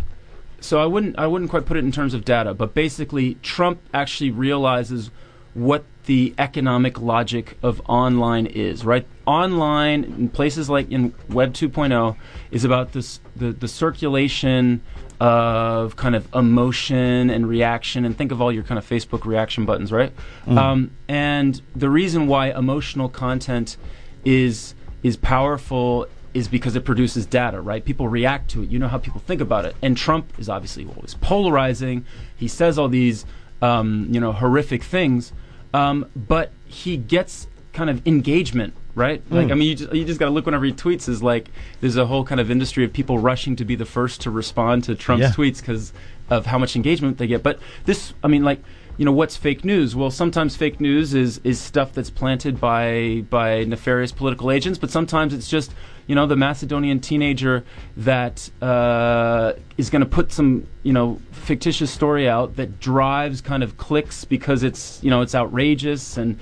so 0.64 0.80
I 0.80 0.86
wouldn't 0.86 1.20
I 1.20 1.28
wouldn't 1.28 1.52
quite 1.52 1.66
put 1.66 1.78
it 1.78 1.84
in 1.84 1.92
terms 1.92 2.14
of 2.14 2.24
data, 2.24 2.54
but 2.54 2.74
basically 2.74 3.36
Trump 3.36 3.80
actually 3.94 4.32
realizes 4.32 5.12
what 5.54 5.84
the 6.06 6.34
economic 6.38 7.00
logic 7.00 7.58
of 7.62 7.82
online 7.88 8.46
is, 8.46 8.84
right? 8.84 9.06
Online 9.26 10.04
in 10.04 10.30
places 10.30 10.70
like 10.70 10.92
in 10.92 11.14
Web 11.30 11.54
2.0 11.54 12.16
is 12.52 12.64
about 12.64 12.94
this 12.94 13.20
the, 13.36 13.52
the 13.52 13.68
circulation 13.68 14.82
of 15.20 15.96
kind 15.96 16.16
of 16.16 16.34
emotion 16.34 17.30
and 17.30 17.48
reaction 17.48 18.04
and 18.04 18.18
think 18.18 18.32
of 18.32 18.42
all 18.42 18.52
your 18.52 18.64
kind 18.64 18.78
of 18.78 18.88
Facebook 18.88 19.26
reaction 19.26 19.66
buttons, 19.66 19.92
right? 19.92 20.12
Um, 20.58 20.92
and 21.08 21.62
the 21.76 21.90
reason 21.90 22.28
why 22.28 22.52
emotional 22.52 23.10
content 23.10 23.78
is 24.26 24.76
is 25.04 25.18
powerful 25.18 26.08
is 26.34 26.48
because 26.48 26.76
it 26.76 26.84
produces 26.86 27.26
data, 27.26 27.62
right? 27.62 27.84
People 27.86 28.08
react 28.08 28.50
to 28.52 28.64
it. 28.64 28.70
You 28.70 28.80
know 28.80 28.88
how 28.88 28.98
people 28.98 29.20
think 29.22 29.42
about 29.42 29.66
it. 29.66 29.76
And 29.82 29.96
Trump 29.96 30.34
is 30.40 30.50
obviously 30.50 30.86
always 30.86 31.14
polarizing. 31.16 32.06
He 32.36 32.48
says 32.48 32.80
all 32.80 32.90
these, 32.90 33.26
um, 33.62 34.08
you 34.10 34.20
know, 34.20 34.32
horrific 34.32 34.84
things, 34.84 35.34
um, 35.74 36.06
but 36.16 36.52
he 36.66 36.98
gets 36.98 37.48
kind 37.74 37.90
of 37.90 38.06
engagement, 38.08 38.74
right? 38.96 39.22
Like, 39.32 39.50
I 39.52 39.56
mean, 39.56 39.70
you 39.70 39.76
just, 39.76 39.94
you 39.94 40.06
just 40.06 40.20
got 40.20 40.26
to 40.26 40.32
look 40.32 40.46
whenever 40.46 40.66
he 40.66 40.74
tweets. 40.74 41.08
Is 41.10 41.22
like 41.24 41.50
there's 41.82 41.98
a 41.98 42.06
whole 42.06 42.24
kind 42.24 42.40
of 42.42 42.50
industry 42.52 42.84
of 42.84 42.94
people 42.94 43.18
rushing 43.20 43.56
to 43.58 43.66
be 43.66 43.76
the 43.76 43.86
first 43.86 44.22
to 44.22 44.32
respond 44.32 44.84
to 44.86 44.96
Trump's 44.96 45.22
Yeah. 45.24 45.32
tweets 45.32 45.60
because 45.60 45.94
of 46.30 46.46
how 46.48 46.58
much 46.58 46.76
engagement 46.76 47.18
they 47.18 47.28
get. 47.28 47.44
But 47.44 47.60
this, 47.86 48.14
I 48.24 48.28
mean, 48.28 48.44
like 48.44 48.60
you 48.98 49.06
know 49.06 49.12
what's 49.12 49.36
fake 49.36 49.66
news 49.66 49.96
well 49.96 50.12
sometimes 50.12 50.56
fake 50.56 50.80
news 50.80 51.16
is 51.16 51.42
is 51.44 51.60
stuff 51.60 51.94
that's 51.94 52.12
planted 52.12 52.60
by 52.62 53.24
by 53.28 53.64
nefarious 53.64 54.12
political 54.12 54.52
agents 54.52 54.78
but 54.78 54.92
sometimes 54.92 55.34
it's 55.34 55.50
just 55.50 55.74
you 56.08 56.16
know 56.16 56.26
the 56.26 56.36
macedonian 56.36 57.00
teenager 57.00 57.64
that 57.98 58.50
uh, 58.62 59.54
is 59.78 59.90
going 59.90 60.02
to 60.02 60.10
put 60.10 60.32
some 60.32 60.68
you 60.84 60.94
know 60.94 61.20
fictitious 61.32 61.92
story 61.92 62.28
out 62.28 62.56
that 62.56 62.80
drives 62.80 63.42
kind 63.42 63.64
of 63.64 63.78
clicks 63.78 64.26
because 64.26 64.64
it's 64.64 65.02
you 65.04 65.10
know 65.10 65.22
it's 65.22 65.36
outrageous 65.36 66.18
and 66.18 66.38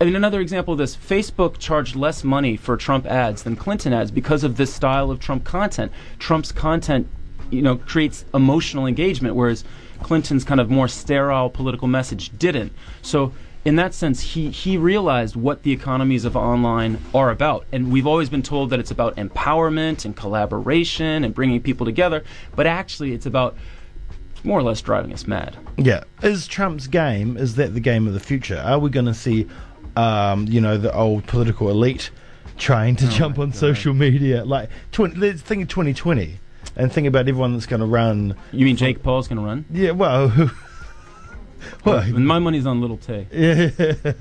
I 0.00 0.04
mean, 0.06 0.16
another 0.16 0.40
example 0.40 0.72
of 0.72 0.78
this 0.78 0.96
Facebook 0.96 1.58
charged 1.58 1.94
less 1.94 2.24
money 2.24 2.56
for 2.56 2.76
Trump 2.76 3.06
ads 3.06 3.44
than 3.44 3.54
Clinton 3.54 3.92
ads 3.92 4.10
because 4.10 4.42
of 4.42 4.56
this 4.56 4.74
style 4.74 5.10
of 5.10 5.20
Trump 5.20 5.44
content. 5.44 5.92
Trump's 6.18 6.50
content, 6.50 7.06
you 7.50 7.62
know, 7.62 7.76
creates 7.76 8.24
emotional 8.34 8.86
engagement, 8.86 9.36
whereas 9.36 9.64
Clinton's 10.02 10.42
kind 10.42 10.60
of 10.60 10.68
more 10.68 10.88
sterile 10.88 11.48
political 11.48 11.86
message 11.86 12.36
didn't. 12.36 12.72
So 13.02 13.32
in 13.64 13.76
that 13.76 13.94
sense, 13.94 14.20
he, 14.20 14.50
he 14.50 14.76
realized 14.76 15.36
what 15.36 15.62
the 15.62 15.72
economies 15.72 16.24
of 16.24 16.36
online 16.36 16.98
are 17.14 17.30
about. 17.30 17.64
And 17.72 17.90
we've 17.90 18.06
always 18.06 18.28
been 18.28 18.42
told 18.42 18.70
that 18.70 18.78
it's 18.80 18.90
about 18.90 19.16
empowerment 19.16 20.04
and 20.04 20.14
collaboration 20.14 21.24
and 21.24 21.34
bringing 21.34 21.62
people 21.62 21.86
together, 21.86 22.24
but 22.54 22.66
actually, 22.66 23.12
it's 23.12 23.26
about 23.26 23.56
more 24.42 24.58
or 24.58 24.62
less 24.62 24.82
driving 24.82 25.12
us 25.14 25.26
mad. 25.26 25.56
Yeah. 25.78 26.04
Is 26.22 26.46
Trump's 26.46 26.86
game, 26.86 27.36
is 27.38 27.54
that 27.56 27.72
the 27.72 27.80
game 27.80 28.06
of 28.06 28.12
the 28.12 28.20
future? 28.20 28.58
Are 28.64 28.78
we 28.78 28.90
going 28.90 29.06
to 29.06 29.14
see, 29.14 29.46
um, 29.96 30.46
you 30.46 30.60
know, 30.60 30.76
the 30.76 30.94
old 30.94 31.26
political 31.26 31.70
elite 31.70 32.10
trying 32.58 32.96
to 32.96 33.06
Oh 33.06 33.10
jump 33.10 33.38
on 33.38 33.50
God. 33.50 33.56
social 33.56 33.94
media? 33.94 34.44
Like, 34.44 34.68
20, 34.92 35.16
let's 35.16 35.40
think 35.40 35.62
of 35.62 35.68
2020 35.68 36.38
and 36.76 36.92
think 36.92 37.06
about 37.06 37.28
everyone 37.28 37.54
that's 37.54 37.64
going 37.66 37.80
to 37.80 37.86
run. 37.86 38.36
You 38.52 38.66
mean 38.66 38.76
Jake 38.76 39.02
Paul's 39.02 39.28
going 39.28 39.38
to 39.38 39.44
run? 39.46 39.64
Yeah, 39.70 39.92
well. 39.92 40.50
Well, 41.84 42.02
My 42.10 42.38
money's 42.38 42.66
on 42.66 42.80
Little 42.80 42.96
Tay. 42.96 43.26
Yeah, 43.32 43.70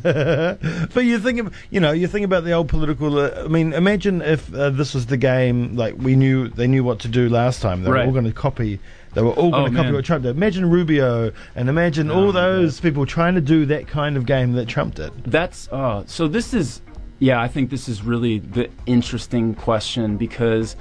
but 0.93 1.05
you 1.05 1.19
think, 1.19 1.39
of, 1.39 1.55
you 1.69 1.79
know, 1.79 1.91
you 1.91 2.07
think 2.07 2.25
about 2.25 2.43
the 2.43 2.51
old 2.51 2.69
political. 2.69 3.17
Uh, 3.19 3.43
I 3.43 3.47
mean, 3.47 3.73
imagine 3.73 4.21
if 4.21 4.53
uh, 4.53 4.69
this 4.69 4.93
was 4.93 5.05
the 5.07 5.17
game. 5.17 5.75
Like 5.75 5.95
we 5.97 6.15
knew, 6.15 6.49
they 6.49 6.67
knew 6.67 6.83
what 6.83 6.99
to 6.99 7.07
do 7.07 7.29
last 7.29 7.61
time. 7.61 7.83
They 7.83 7.89
were 7.89 7.99
all 8.01 8.11
going 8.11 8.25
to 8.25 8.31
copy. 8.33 8.79
They 9.13 9.21
were 9.21 9.29
all 9.31 9.51
going 9.51 9.63
Oh, 9.65 9.67
to 9.69 9.75
copy 9.75 9.85
man. 9.85 9.93
what 9.93 10.05
Trump 10.05 10.23
did. 10.23 10.35
Imagine 10.35 10.69
Rubio 10.69 11.31
and 11.55 11.69
imagine 11.69 12.09
Oh, 12.09 12.25
all 12.25 12.31
those 12.31 12.79
people 12.79 13.05
trying 13.05 13.35
to 13.35 13.41
do 13.41 13.65
that 13.67 13.87
kind 13.87 14.17
of 14.17 14.25
game 14.25 14.53
that 14.53 14.67
Trump 14.67 14.95
did. 14.95 15.11
That's 15.25 15.67
uh, 15.71 16.03
so. 16.07 16.27
This 16.27 16.53
is, 16.53 16.81
yeah. 17.19 17.39
I 17.39 17.47
think 17.47 17.69
this 17.69 17.87
is 17.87 18.01
really 18.03 18.39
the 18.39 18.69
interesting 18.87 19.53
question 19.53 20.17
because, 20.17 20.75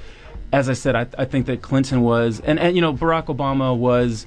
as 0.51 0.67
I 0.67 0.73
said, 0.73 0.95
I, 0.95 1.05
I 1.17 1.25
think 1.25 1.45
that 1.45 1.61
Clinton 1.61 2.01
was, 2.01 2.39
and, 2.39 2.59
and 2.59 2.75
you 2.75 2.81
know, 2.81 2.91
Barack 2.93 3.25
Obama 3.27 3.77
was, 3.77 4.25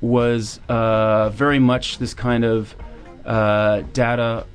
was 0.00 0.60
uh, 0.68 1.30
very 1.30 1.58
much 1.58 1.98
this 1.98 2.14
kind 2.14 2.44
of 2.44 2.74
uh, 3.24 3.82
data, 3.92 4.46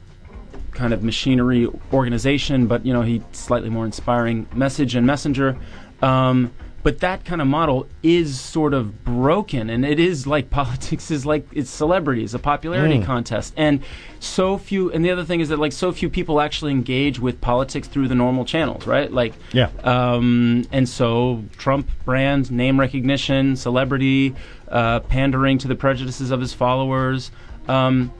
kind 0.72 0.94
of 0.94 1.04
machinery 1.04 1.68
organization, 1.92 2.68
but 2.68 2.86
you 2.86 2.94
know, 2.94 3.02
he 3.02 3.22
slightly 3.32 3.70
more 3.70 3.86
inspiring 3.86 4.48
message 4.54 4.96
and 4.96 5.06
messenger. 5.06 5.58
Um, 6.02 6.52
but 6.84 7.00
that 7.00 7.24
kind 7.25 7.42
of 7.42 7.48
model 7.48 7.88
is 8.04 8.40
sort 8.40 8.74
of 8.74 9.04
broken, 9.06 9.70
and 9.70 9.86
it 9.86 10.00
is 10.00 10.28
like 10.28 10.50
politics 10.62 11.10
is 11.10 11.25
like 11.25 11.48
it's 11.54 11.70
celebrities, 11.70 12.34
a 12.34 12.40
popularity 12.40 13.00
Mm. 13.00 13.06
contest, 13.06 13.54
and 13.58 13.82
so 14.20 14.58
few. 14.58 14.92
And 14.92 15.04
the 15.04 15.10
other 15.12 15.24
thing 15.24 15.40
is 15.40 15.50
that 15.50 15.60
like 15.60 15.72
so 15.72 15.92
few 15.92 16.10
people 16.10 16.42
actually 16.42 16.72
engage 16.72 17.20
with 17.20 17.40
politics 17.42 17.88
through 17.88 18.08
the 18.10 18.16
normal 18.16 18.44
channels, 18.46 18.86
right? 18.86 19.12
Like, 19.12 19.34
Yeah. 19.54 19.70
um, 19.84 20.66
and 20.72 20.88
so 20.88 21.44
Trump 21.58 21.90
brand, 22.06 22.52
name 22.52 22.80
recognition, 22.80 23.56
celebrity, 23.56 24.36
uh, 24.70 25.00
pandering 25.02 25.58
to 25.60 25.68
the 25.68 25.75
prejudices 25.75 26.32
of 26.32 26.42
his 26.42 26.54
followers. 26.54 27.32
Um, 27.68 28.12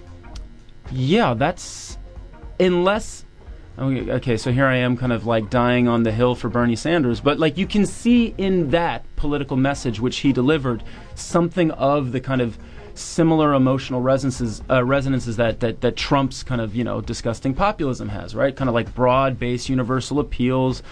yeah, 0.92 1.34
that's 1.34 1.98
unless. 2.60 3.26
Okay, 3.76 4.38
so 4.38 4.52
here 4.52 4.68
I 4.68 4.76
am, 4.78 4.96
kind 4.98 5.12
of 5.12 5.26
like 5.26 5.50
dying 5.50 5.88
on 5.88 6.04
the 6.04 6.12
hill 6.12 6.36
for 6.36 6.48
Bernie 6.48 6.76
Sanders, 6.76 7.20
but 7.20 7.40
like 7.40 7.58
you 7.58 7.66
can 7.66 7.88
see 7.88 8.36
in 8.38 8.70
that 8.70 9.04
political 9.16 9.58
message 9.58 10.00
which 10.00 10.18
he 10.18 10.32
delivered 10.32 10.84
something 11.16 11.72
of 11.72 12.12
the 12.12 12.20
kind 12.20 12.40
of 12.40 12.60
similar 12.94 13.56
emotional 13.56 14.00
resonances, 14.00 14.62
uh, 14.70 14.84
resonances 14.86 15.38
that, 15.38 15.60
that 15.62 15.82
that 15.82 15.96
Trump's 15.96 16.44
kind 16.44 16.62
of 16.62 16.76
you 16.76 16.84
know 16.84 17.02
disgusting 17.02 17.56
populism 17.56 18.10
has, 18.10 18.36
right? 18.36 18.56
Kind 18.56 18.70
of 18.70 18.76
like 18.76 18.94
broad-based 18.94 19.70
universal 19.70 20.20
appeals 20.20 20.84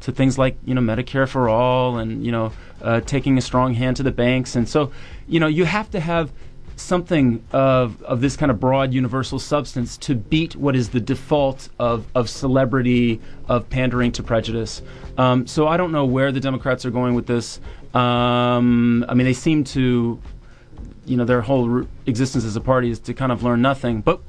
to 0.00 0.10
things 0.10 0.38
like 0.38 0.56
you 0.64 0.74
know 0.74 0.80
Medicare 0.80 1.28
for 1.28 1.50
all 1.50 1.98
and 1.98 2.24
you 2.24 2.32
know 2.32 2.52
uh, 2.80 3.02
taking 3.02 3.36
a 3.36 3.42
strong 3.42 3.74
hand 3.74 3.98
to 3.98 4.02
the 4.02 4.12
banks, 4.12 4.56
and 4.56 4.66
so 4.66 4.90
you 5.28 5.40
know 5.40 5.46
you 5.46 5.66
have 5.66 5.90
to 5.90 6.00
have 6.00 6.32
something 6.80 7.44
of, 7.52 8.02
of 8.02 8.20
this 8.20 8.36
kind 8.36 8.50
of 8.50 8.58
broad 8.58 8.92
universal 8.92 9.38
substance 9.38 9.96
to 9.98 10.14
beat 10.14 10.56
what 10.56 10.74
is 10.74 10.90
the 10.90 11.00
default 11.00 11.68
of, 11.78 12.06
of 12.14 12.28
celebrity, 12.28 13.20
of 13.48 13.68
pandering 13.70 14.12
to 14.12 14.22
prejudice. 14.22 14.82
Um, 15.18 15.46
so 15.46 15.68
I 15.68 15.76
don't 15.76 15.92
know 15.92 16.04
where 16.04 16.32
the 16.32 16.40
Democrats 16.40 16.84
are 16.84 16.90
going 16.90 17.14
with 17.14 17.26
this. 17.26 17.60
Um, 17.94 19.04
I 19.08 19.14
mean, 19.14 19.26
they 19.26 19.32
seem 19.32 19.64
to, 19.64 20.20
you 21.04 21.16
know, 21.16 21.24
their 21.24 21.40
whole 21.40 21.86
existence 22.06 22.44
as 22.44 22.56
a 22.56 22.60
party 22.60 22.90
is 22.90 22.98
to 23.00 23.14
kind 23.14 23.32
of 23.32 23.42
learn 23.42 23.62
nothing. 23.62 24.00
But 24.00 24.20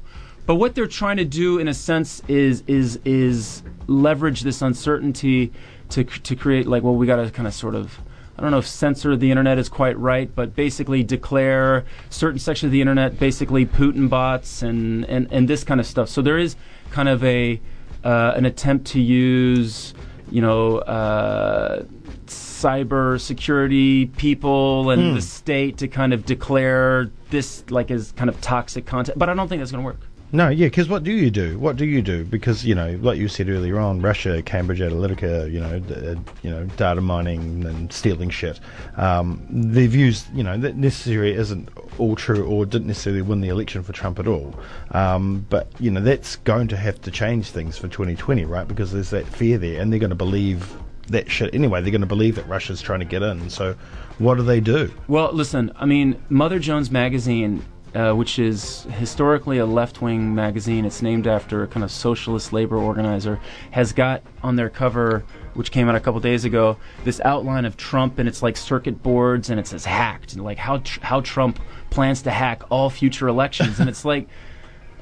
but 0.44 0.56
what 0.56 0.74
they're 0.74 0.88
trying 0.88 1.18
to 1.18 1.24
do, 1.24 1.58
in 1.58 1.68
a 1.68 1.74
sense, 1.74 2.20
is 2.28 2.64
is 2.66 2.98
is 3.04 3.62
leverage 3.86 4.40
this 4.42 4.60
uncertainty 4.62 5.52
to 5.90 6.04
to 6.04 6.34
create 6.34 6.66
like, 6.66 6.82
well, 6.82 6.94
we 6.96 7.06
got 7.06 7.16
to 7.16 7.30
kind 7.30 7.46
of 7.46 7.54
sort 7.54 7.74
of. 7.74 7.98
I 8.42 8.46
don't 8.46 8.50
know 8.50 8.58
if 8.58 8.66
censor 8.66 9.14
the 9.14 9.30
internet 9.30 9.56
is 9.56 9.68
quite 9.68 9.96
right, 10.00 10.28
but 10.34 10.56
basically 10.56 11.04
declare 11.04 11.84
certain 12.10 12.40
sections 12.40 12.70
of 12.70 12.72
the 12.72 12.80
internet 12.80 13.20
basically 13.20 13.64
Putin 13.64 14.08
bots 14.08 14.62
and, 14.62 15.04
and, 15.04 15.28
and 15.30 15.46
this 15.46 15.62
kind 15.62 15.78
of 15.78 15.86
stuff. 15.86 16.08
So 16.08 16.22
there 16.22 16.38
is 16.38 16.56
kind 16.90 17.08
of 17.08 17.22
a 17.22 17.60
uh, 18.02 18.32
an 18.34 18.44
attempt 18.44 18.88
to 18.88 19.00
use, 19.00 19.94
you 20.28 20.42
know, 20.42 20.78
uh, 20.78 21.84
cyber 22.26 23.20
security 23.20 24.06
people 24.06 24.90
and 24.90 25.16
the 25.16 25.22
state 25.22 25.78
to 25.78 25.86
kind 25.86 26.12
of 26.12 26.26
declare 26.26 27.12
this 27.30 27.62
like 27.70 27.92
as 27.92 28.10
kind 28.10 28.28
of 28.28 28.40
toxic 28.40 28.86
content. 28.86 29.20
But 29.20 29.28
I 29.28 29.34
don't 29.34 29.46
think 29.46 29.60
that's 29.60 29.70
going 29.70 29.84
to 29.84 29.86
work. 29.86 30.00
No, 30.34 30.48
yeah, 30.48 30.68
because 30.68 30.88
what 30.88 31.04
do 31.04 31.12
you 31.12 31.30
do? 31.30 31.58
What 31.58 31.76
do 31.76 31.84
you 31.84 32.00
do? 32.00 32.24
Because 32.24 32.64
you 32.64 32.74
know, 32.74 32.98
like 33.02 33.18
you 33.18 33.28
said 33.28 33.50
earlier 33.50 33.78
on, 33.78 34.00
Russia, 34.00 34.42
Cambridge 34.42 34.80
Analytica, 34.80 35.52
you 35.52 35.60
know, 35.60 35.78
d- 35.78 35.94
uh, 35.94 36.14
you 36.42 36.50
know, 36.50 36.64
data 36.76 37.02
mining 37.02 37.66
and 37.66 37.92
stealing 37.92 38.30
shit. 38.30 38.58
Um, 38.96 39.46
they've 39.50 39.94
used, 39.94 40.34
you 40.34 40.42
know, 40.42 40.56
that 40.56 40.76
necessarily 40.76 41.34
isn't 41.34 41.68
all 41.98 42.16
true, 42.16 42.46
or 42.46 42.64
didn't 42.64 42.86
necessarily 42.86 43.20
win 43.20 43.42
the 43.42 43.50
election 43.50 43.82
for 43.82 43.92
Trump 43.92 44.18
at 44.18 44.26
all. 44.26 44.54
Um, 44.92 45.44
but 45.50 45.68
you 45.78 45.90
know, 45.90 46.00
that's 46.00 46.36
going 46.36 46.68
to 46.68 46.78
have 46.78 46.98
to 47.02 47.10
change 47.10 47.50
things 47.50 47.76
for 47.76 47.88
2020, 47.88 48.46
right? 48.46 48.66
Because 48.66 48.90
there's 48.90 49.10
that 49.10 49.26
fear 49.26 49.58
there, 49.58 49.82
and 49.82 49.92
they're 49.92 50.00
going 50.00 50.10
to 50.10 50.16
believe 50.16 50.74
that 51.08 51.30
shit 51.30 51.54
anyway. 51.54 51.82
They're 51.82 51.90
going 51.90 52.00
to 52.00 52.06
believe 52.06 52.36
that 52.36 52.48
Russia's 52.48 52.80
trying 52.80 53.00
to 53.00 53.04
get 53.04 53.22
in. 53.22 53.50
So, 53.50 53.74
what 54.18 54.36
do 54.36 54.42
they 54.42 54.60
do? 54.60 54.90
Well, 55.08 55.30
listen, 55.32 55.72
I 55.76 55.84
mean, 55.84 56.22
Mother 56.30 56.58
Jones 56.58 56.90
Magazine, 56.90 57.62
uh, 57.94 58.12
which 58.14 58.38
is 58.38 58.84
historically 58.90 59.58
a 59.58 59.66
left 59.66 60.00
wing 60.00 60.34
magazine, 60.34 60.84
it's 60.84 61.02
named 61.02 61.26
after 61.26 61.62
a 61.62 61.66
kind 61.66 61.84
of 61.84 61.90
socialist 61.90 62.52
labor 62.52 62.76
organizer, 62.76 63.38
has 63.70 63.92
got 63.92 64.22
on 64.42 64.56
their 64.56 64.70
cover, 64.70 65.24
which 65.54 65.70
came 65.70 65.88
out 65.88 65.94
a 65.94 66.00
couple 66.00 66.20
days 66.20 66.44
ago, 66.44 66.76
this 67.04 67.20
outline 67.24 67.64
of 67.64 67.76
Trump 67.76 68.18
and 68.18 68.28
it's 68.28 68.42
like 68.42 68.56
circuit 68.56 69.02
boards 69.02 69.50
and 69.50 69.60
it 69.60 69.66
says 69.66 69.84
hacked, 69.84 70.32
and 70.32 70.42
like 70.42 70.58
how, 70.58 70.78
tr- 70.78 71.00
how 71.02 71.20
Trump 71.20 71.58
plans 71.90 72.22
to 72.22 72.30
hack 72.30 72.62
all 72.70 72.88
future 72.88 73.28
elections. 73.28 73.78
and 73.80 73.88
it's 73.88 74.04
like, 74.04 74.28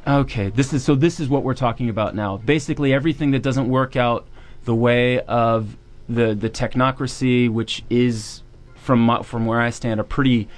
Okay, 0.06 0.48
this 0.48 0.72
is 0.72 0.82
so. 0.82 0.94
This 0.94 1.20
is 1.20 1.28
what 1.28 1.42
we're 1.42 1.54
talking 1.54 1.90
about 1.90 2.14
now. 2.14 2.38
Basically, 2.38 2.94
everything 2.94 3.32
that 3.32 3.42
doesn't 3.42 3.68
work 3.68 3.96
out 3.96 4.26
the 4.64 4.74
way 4.74 5.20
of 5.20 5.76
the 6.08 6.34
the 6.34 6.48
technocracy, 6.48 7.50
which 7.50 7.84
is 7.90 8.42
from 8.76 9.00
my, 9.04 9.22
from 9.22 9.44
where 9.44 9.60
I 9.60 9.68
stand, 9.68 10.00
a 10.00 10.04
pretty 10.04 10.48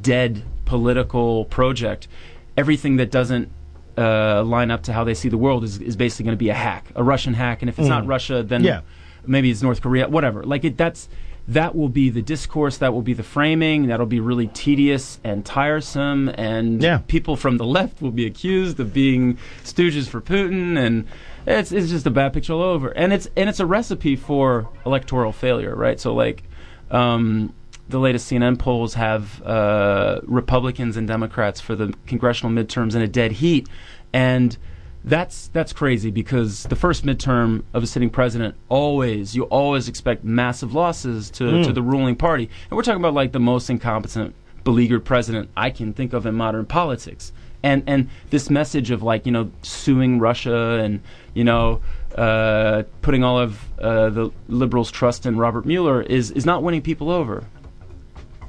dead 0.00 0.42
political 0.64 1.44
project. 1.46 2.08
Everything 2.56 2.96
that 2.96 3.10
doesn't 3.10 3.50
uh, 3.98 4.42
line 4.42 4.70
up 4.70 4.82
to 4.84 4.92
how 4.92 5.04
they 5.04 5.14
see 5.14 5.28
the 5.28 5.38
world 5.38 5.64
is, 5.64 5.78
is 5.78 5.96
basically 5.96 6.24
going 6.24 6.36
to 6.36 6.38
be 6.38 6.48
a 6.48 6.54
hack, 6.54 6.86
a 6.94 7.02
Russian 7.02 7.34
hack. 7.34 7.62
And 7.62 7.68
if 7.68 7.78
it's 7.78 7.88
not 7.88 8.06
Russia, 8.06 8.42
then 8.42 8.64
Yeah. 8.64 8.80
maybe 9.26 9.50
it's 9.50 9.62
North 9.62 9.82
Korea, 9.82 10.08
whatever. 10.08 10.42
Like 10.44 10.64
it, 10.64 10.76
that's 10.76 11.08
that 11.48 11.74
will 11.74 11.88
be 11.88 12.08
the 12.08 12.22
discourse, 12.22 12.78
that 12.78 12.94
will 12.94 13.02
be 13.02 13.14
the 13.14 13.22
framing, 13.24 13.88
that'll 13.88 14.06
be 14.06 14.20
really 14.20 14.46
tedious 14.46 15.18
and 15.24 15.44
tiresome, 15.44 16.28
and 16.36 16.80
Yeah. 16.80 17.00
people 17.08 17.34
from 17.36 17.56
the 17.58 17.64
left 17.66 18.00
will 18.00 18.12
be 18.12 18.24
accused 18.26 18.78
of 18.78 18.94
being 18.94 19.36
stooges 19.64 20.08
for 20.08 20.20
Putin, 20.20 20.78
and 20.78 21.04
it's 21.46 21.72
it's 21.72 21.90
just 21.90 22.06
a 22.06 22.10
bad 22.10 22.32
picture 22.32 22.52
all 22.52 22.62
over. 22.62 22.90
And 22.90 23.12
it's 23.12 23.28
and 23.36 23.48
it's 23.50 23.58
a 23.60 23.66
recipe 23.66 24.14
for 24.14 24.68
electoral 24.86 25.32
failure, 25.32 25.74
right? 25.74 25.98
So 25.98 26.14
like. 26.14 26.44
Um, 26.90 27.54
the 27.92 28.00
latest 28.00 28.30
CNN 28.30 28.58
polls 28.58 28.94
have 28.94 29.40
uh, 29.42 30.20
Republicans 30.24 30.96
and 30.96 31.06
Democrats 31.06 31.60
for 31.60 31.76
the 31.76 31.94
congressional 32.06 32.50
midterms 32.52 32.96
in 32.96 33.02
a 33.02 33.06
dead 33.06 33.32
heat, 33.32 33.68
and 34.12 34.56
that's 35.04 35.48
that's 35.48 35.72
crazy 35.72 36.10
because 36.10 36.64
the 36.64 36.76
first 36.76 37.04
midterm 37.04 37.62
of 37.74 37.82
a 37.82 37.86
sitting 37.86 38.10
president 38.10 38.54
always 38.68 39.36
you 39.36 39.44
always 39.44 39.88
expect 39.88 40.24
massive 40.24 40.74
losses 40.74 41.30
to, 41.30 41.64
to 41.64 41.72
the 41.72 41.82
ruling 41.82 42.16
party, 42.16 42.48
and 42.70 42.76
we're 42.76 42.82
talking 42.82 43.00
about 43.00 43.14
like 43.14 43.32
the 43.32 43.40
most 43.40 43.70
incompetent, 43.70 44.34
beleaguered 44.64 45.04
president 45.04 45.50
I 45.56 45.70
can 45.70 45.92
think 45.92 46.12
of 46.12 46.26
in 46.26 46.34
modern 46.34 46.66
politics. 46.66 47.32
And 47.64 47.84
and 47.86 48.08
this 48.30 48.50
message 48.50 48.90
of 48.90 49.02
like 49.04 49.24
you 49.26 49.32
know 49.32 49.52
suing 49.62 50.18
Russia 50.18 50.80
and 50.82 51.00
you 51.34 51.44
know 51.44 51.80
uh, 52.16 52.82
putting 53.02 53.22
all 53.22 53.38
of 53.38 53.60
uh, 53.78 54.10
the 54.10 54.30
liberals' 54.48 54.90
trust 54.90 55.26
in 55.26 55.36
Robert 55.36 55.64
Mueller 55.64 56.02
is 56.02 56.30
is 56.32 56.44
not 56.44 56.62
winning 56.62 56.82
people 56.82 57.10
over. 57.10 57.44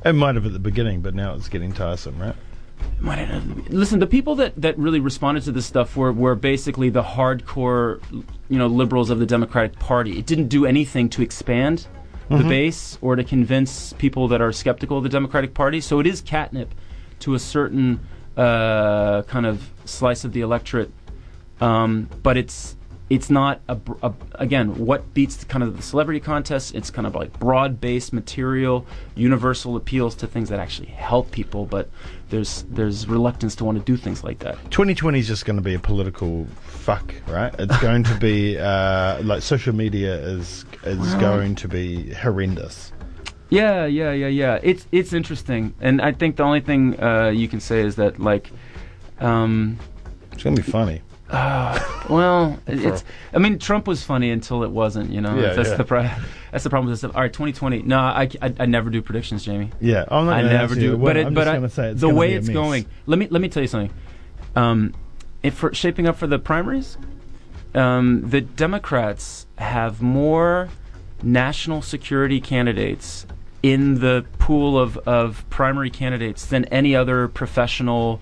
It 0.05 0.13
might 0.13 0.36
have 0.36 0.45
at 0.45 0.53
the 0.53 0.60
beginning, 0.60 1.01
but 1.01 1.13
now 1.15 1.33
it's 1.33 1.48
getting 1.48 1.72
tiresome, 1.72 2.19
right? 2.19 2.36
Might 3.00 3.19
I 3.19 3.25
not- 3.25 3.69
Listen, 3.69 4.00
the 4.00 4.07
people 4.07 4.36
that, 4.36 4.53
that 4.57 4.77
really 4.77 5.00
responded 5.00 5.43
to 5.43 5.51
this 5.51 5.65
stuff 5.65 5.95
were, 5.95 6.12
were 6.12 6.36
basically 6.36 6.89
the 6.89 7.03
hardcore, 7.03 8.01
you 8.50 8.57
know, 8.57 8.67
liberals 8.67 9.10
of 9.10 9.19
the 9.19 9.25
Democratic 9.25 9.79
Party. 9.79 10.17
It 10.19 10.25
didn't 10.25 10.48
do 10.48 10.65
anything 10.65 11.10
to 11.10 11.22
expand 11.22 11.88
the 12.29 12.43
base 12.43 12.98
or 13.01 13.15
to 13.15 13.24
convince 13.24 13.93
people 13.93 14.27
that 14.29 14.41
are 14.41 14.51
skeptical 14.51 14.98
of 14.98 15.03
the 15.03 15.10
Democratic 15.10 15.53
Party. 15.53 15.79
So 15.79 16.00
it 16.00 16.07
is 16.07 16.19
catnip 16.19 16.74
to 17.19 17.36
a 17.36 17.39
certain 17.39 18.00
uh, 18.36 19.22
kind 19.24 19.45
of 19.45 19.69
slice 19.86 20.24
of 20.24 20.33
the 20.33 20.41
electorate. 20.41 20.91
Um, 21.62 22.10
but 22.24 22.36
it's 22.36 22.75
it's 23.10 23.29
not 23.29 23.62
a, 23.67 23.77
a, 24.01 24.13
again 24.36 24.86
what 24.86 25.13
beats 25.13 25.36
the, 25.36 25.45
kind 25.45 25.63
of 25.63 25.75
the 25.77 25.83
celebrity 25.83 26.19
contest. 26.19 26.74
It's 26.74 26.89
kind 26.89 27.05
of 27.05 27.15
like 27.15 27.38
broad-based 27.39 28.13
material, 28.13 28.86
universal 29.15 29.75
appeals 29.75 30.15
to 30.15 30.27
things 30.27 30.50
that 30.50 30.60
actually 30.60 30.88
help 30.88 31.31
people. 31.31 31.65
But 31.65 31.89
there's 32.29 32.63
there's 32.69 33.07
reluctance 33.07 33.55
to 33.57 33.65
want 33.65 33.77
to 33.77 33.83
do 33.83 33.98
things 33.98 34.24
like 34.24 34.39
that. 34.39 34.55
2020 34.72 35.19
is 35.19 35.27
just 35.27 35.45
going 35.45 35.57
to 35.57 35.62
be 35.62 35.74
a 35.74 35.79
political 35.79 36.48
fuck, 36.65 37.13
right? 37.27 37.53
It's 37.60 37.77
going 37.81 38.03
to 38.05 38.15
be 38.15 38.57
uh, 38.57 39.22
like 39.24 39.41
social 39.41 39.75
media 39.75 40.15
is 40.15 40.65
is 40.83 41.13
going 41.15 41.55
to 41.55 41.67
be 41.67 42.13
horrendous. 42.13 42.91
Yeah, 43.50 43.86
yeah, 43.86 44.12
yeah, 44.13 44.27
yeah. 44.27 44.60
It's 44.63 44.88
it's 44.91 45.13
interesting, 45.13 45.75
and 45.79 46.01
I 46.01 46.13
think 46.13 46.38
the 46.38 46.43
only 46.43 46.62
thing 46.62 47.00
uh, 47.00 47.27
you 47.27 47.48
can 47.48 47.60
say 47.60 47.81
is 47.81 47.95
that 47.98 48.19
like, 48.19 48.50
um, 49.19 49.77
It's 50.31 50.41
going 50.41 50.55
to 50.55 50.62
be 50.63 50.72
funny. 50.72 51.01
well, 52.09 52.59
it's. 52.67 53.03
I 53.33 53.37
mean, 53.39 53.57
Trump 53.59 53.87
was 53.87 54.03
funny 54.03 54.29
until 54.31 54.63
it 54.63 54.71
wasn't. 54.71 55.09
You 55.11 55.21
know, 55.21 55.35
Yeah, 55.39 55.53
that's 55.53 55.69
yeah. 55.69 55.75
the 55.75 55.83
pro- 55.83 56.09
that's 56.51 56.63
the 56.63 56.69
problem 56.69 56.87
with 56.87 56.93
this 56.93 56.99
stuff. 56.99 57.15
All 57.15 57.21
right, 57.21 57.31
2020. 57.31 57.81
No, 57.83 57.97
I, 57.99 58.29
I, 58.41 58.53
I 58.59 58.65
never 58.65 58.89
do 58.89 59.01
predictions, 59.01 59.43
Jamie. 59.43 59.71
Yeah, 59.79 60.05
I'm 60.09 60.25
not 60.25 60.35
I 60.35 60.41
never 60.43 60.75
do. 60.75 60.97
what- 60.97 61.09
But 61.09 61.17
it, 61.17 61.27
I'm 61.27 61.33
but 61.33 61.47
I, 61.47 61.67
say 61.67 61.93
the 61.93 62.09
way 62.09 62.33
it's 62.33 62.49
going. 62.49 62.85
Let 63.05 63.17
me 63.19 63.27
let 63.29 63.41
me 63.41 63.49
tell 63.49 63.61
you 63.63 63.67
something. 63.67 63.93
Um, 64.55 64.93
if 65.41 65.55
for 65.55 65.73
shaping 65.73 66.07
up 66.07 66.17
for 66.17 66.27
the 66.27 66.39
primaries, 66.39 66.97
um, 67.73 68.29
the 68.29 68.41
Democrats 68.41 69.47
have 69.57 70.01
more 70.01 70.69
national 71.23 71.81
security 71.81 72.39
candidates 72.41 73.25
in 73.63 73.99
the 74.01 74.25
pool 74.39 74.77
of, 74.77 74.97
of 74.99 75.45
primary 75.49 75.89
candidates 75.89 76.45
than 76.45 76.65
any 76.65 76.95
other 76.95 77.29
professional 77.29 78.21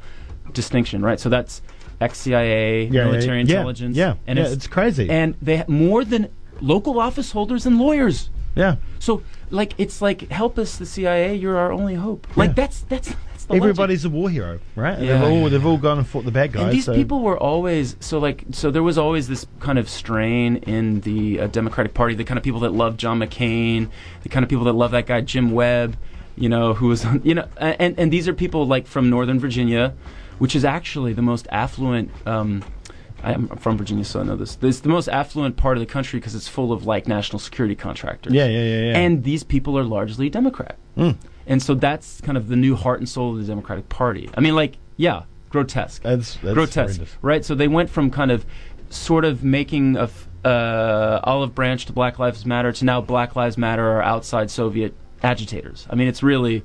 distinction, 0.53 1.01
right? 1.01 1.19
So 1.19 1.29
that's 1.29 1.61
ex-CIA, 2.01 2.85
Yeah, 2.85 3.05
military 3.05 3.25
yeah, 3.25 3.33
yeah, 3.33 3.39
intelligence, 3.41 3.97
Yeah, 3.97 4.13
and 4.27 4.37
yeah, 4.39 4.47
it's, 4.47 4.67
crazy. 4.67 5.09
and 5.09 5.35
they 5.41 5.57
ha- 5.57 5.65
more 5.67 6.03
than 6.03 6.29
local 6.59 6.99
office 6.99 7.31
holders 7.31 7.65
and 7.65 7.79
lawyers. 7.79 8.29
yeah, 8.55 8.75
So, 8.99 9.21
like, 9.49 9.73
it's 9.77 10.01
like, 10.01 10.29
help 10.29 10.57
us, 10.59 10.77
the 10.77 10.85
CIA. 10.85 11.35
You're 11.35 11.57
our 11.57 11.71
only 11.71 11.95
hope. 11.95 12.27
Like, 12.35 12.49
Yeah. 12.49 12.53
that's 12.55 12.81
that's 12.81 13.09
that's 13.31 13.45
the 13.45 13.53
logic. 13.53 13.63
everybody's 13.63 14.05
a 14.05 14.09
war 14.09 14.29
hero, 14.29 14.59
right? 14.75 14.97
And 14.97 15.05
Yeah, 15.05 15.13
they've 15.19 15.23
all 15.31 15.41
yeah. 15.43 15.49
they've 15.49 15.65
all 15.65 15.77
gone 15.77 15.97
and 15.99 16.07
fought 16.07 16.25
the 16.25 16.31
bad 16.31 16.51
guys. 16.51 16.63
And 16.63 16.71
these 16.71 16.85
so- 16.85 16.93
people 16.93 17.21
were 17.21 17.37
always 17.37 17.95
so 17.99 18.19
like 18.19 18.43
so 18.51 18.69
there 18.71 18.83
was 18.83 18.97
always 18.97 19.27
this 19.27 19.45
kind 19.59 19.79
of 19.79 19.87
strain 19.89 20.57
in 20.57 21.01
the 21.01 21.39
uh, 21.41 21.47
Democratic 21.47 21.93
Party, 21.93 22.13
the 22.15 22.23
kind 22.23 22.37
of 22.37 22.43
people 22.43 22.59
that 22.61 22.73
love 22.73 22.97
John 22.97 23.19
McCain, 23.19 23.89
the 24.23 24.29
kind 24.29 24.43
of 24.43 24.49
people 24.49 24.65
that 24.65 24.73
love 24.73 24.91
that 24.91 25.05
guy 25.07 25.21
Jim 25.21 25.51
Webb, 25.51 25.95
you 26.37 26.47
know, 26.49 26.73
who 26.75 26.87
was 26.87 27.05
you 27.23 27.33
know, 27.35 27.47
and 27.57 27.97
and 27.97 28.11
these 28.13 28.27
are 28.27 28.33
people 28.33 28.67
like 28.67 28.85
from 28.87 29.09
Northern 29.09 29.39
Virginia, 29.39 29.93
which 30.41 30.55
is 30.55 30.65
actually 30.65 31.13
the 31.13 31.21
most 31.21 31.47
affluent. 31.51 32.09
Um, 32.25 32.63
I'm 33.23 33.47
from 33.57 33.77
Virginia, 33.77 34.03
so 34.03 34.21
I 34.21 34.23
know 34.23 34.35
this. 34.35 34.57
It's 34.59 34.79
the 34.79 34.89
most 34.89 35.07
affluent 35.07 35.55
part 35.55 35.77
of 35.77 35.81
the 35.81 35.85
country 35.85 36.19
because 36.19 36.33
it's 36.33 36.47
full 36.47 36.71
of 36.71 36.87
like 36.87 37.07
national 37.07 37.37
security 37.37 37.75
contractors. 37.75 38.33
Yeah, 38.33 38.47
yeah, 38.47 38.63
yeah, 38.63 38.81
yeah. 38.89 38.97
And 38.97 39.23
these 39.23 39.43
people 39.43 39.77
are 39.77 39.83
largely 39.83 40.31
Democrat. 40.31 40.77
Mm. 40.97 41.15
And 41.45 41.61
so 41.61 41.75
that's 41.75 42.21
kind 42.21 42.39
of 42.39 42.47
the 42.47 42.55
new 42.55 42.75
heart 42.75 42.99
and 42.99 43.07
soul 43.07 43.33
of 43.33 43.37
the 43.37 43.45
Democratic 43.45 43.87
Party. 43.89 44.31
I 44.35 44.41
mean, 44.41 44.55
like, 44.55 44.77
yeah, 44.97 45.25
grotesque. 45.51 46.01
that's, 46.01 46.37
that's 46.37 46.55
grotesque, 46.55 46.95
horrendous. 46.95 47.17
right? 47.21 47.45
So 47.45 47.53
they 47.53 47.67
went 47.67 47.91
from 47.91 48.09
kind 48.09 48.31
of 48.31 48.43
sort 48.89 49.25
of 49.25 49.43
making 49.43 49.95
a 49.95 50.05
f- 50.05 50.27
uh, 50.43 51.19
olive 51.23 51.53
branch 51.53 51.85
to 51.85 51.93
Black 51.93 52.17
Lives 52.17 52.47
Matter 52.47 52.71
to 52.71 52.83
now 52.83 52.99
Black 52.99 53.35
Lives 53.35 53.59
Matter 53.59 53.87
are 53.87 54.01
outside 54.01 54.49
Soviet 54.49 54.95
agitators. 55.21 55.85
I 55.87 55.93
mean, 55.93 56.07
it's 56.07 56.23
really, 56.23 56.63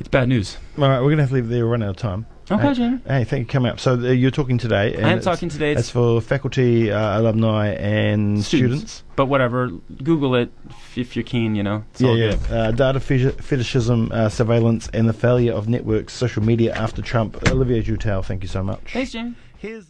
it's 0.00 0.08
bad 0.08 0.28
news. 0.28 0.56
All 0.76 0.88
right, 0.88 1.00
we're 1.00 1.10
gonna 1.10 1.22
have 1.22 1.30
to 1.30 1.36
leave 1.36 1.48
there. 1.48 1.64
We're 1.64 1.70
running 1.70 1.86
out 1.86 1.90
of 1.90 1.96
time. 1.98 2.26
Okay, 2.52 2.62
Hey, 2.68 2.74
Jamie. 2.74 3.00
Hey, 3.06 3.24
thank 3.24 3.40
you 3.40 3.44
for 3.46 3.52
coming 3.52 3.72
up. 3.72 3.80
So 3.80 3.94
uh, 3.94 4.10
you're 4.10 4.30
talking 4.30 4.58
today. 4.58 4.94
And 4.94 5.06
I 5.06 5.12
am 5.12 5.20
talking 5.20 5.48
today. 5.48 5.72
It's 5.72 5.80
It's, 5.82 5.90
for 5.90 6.20
faculty, 6.20 6.90
uh, 6.90 7.20
alumni, 7.20 7.68
and 7.74 8.44
Students. 8.44 8.78
students. 8.92 9.04
but 9.16 9.26
whatever. 9.26 9.68
Google 10.02 10.34
it 10.34 10.50
if, 10.68 10.98
if 10.98 11.16
you're 11.16 11.22
keen. 11.24 11.54
You 11.54 11.62
know. 11.62 11.84
It's 11.92 12.00
Yeah, 12.00 12.08
all 12.08 12.18
yeah. 12.18 12.36
Uh, 12.50 12.70
data 12.72 13.00
fetishism, 13.00 14.10
uh, 14.12 14.28
surveillance, 14.28 14.88
and 14.92 15.08
the 15.08 15.12
failure 15.12 15.52
of 15.52 15.68
networks, 15.68 16.12
social 16.12 16.42
media 16.42 16.72
after 16.74 17.00
Trump. 17.02 17.36
Olivia 17.50 17.82
Jutel, 17.82 18.24
thank 18.24 18.42
you 18.42 18.48
so 18.48 18.62
much. 18.62 18.92
Thanks, 18.92 19.12
Jamie. 19.12 19.34
Here's. 19.58 19.86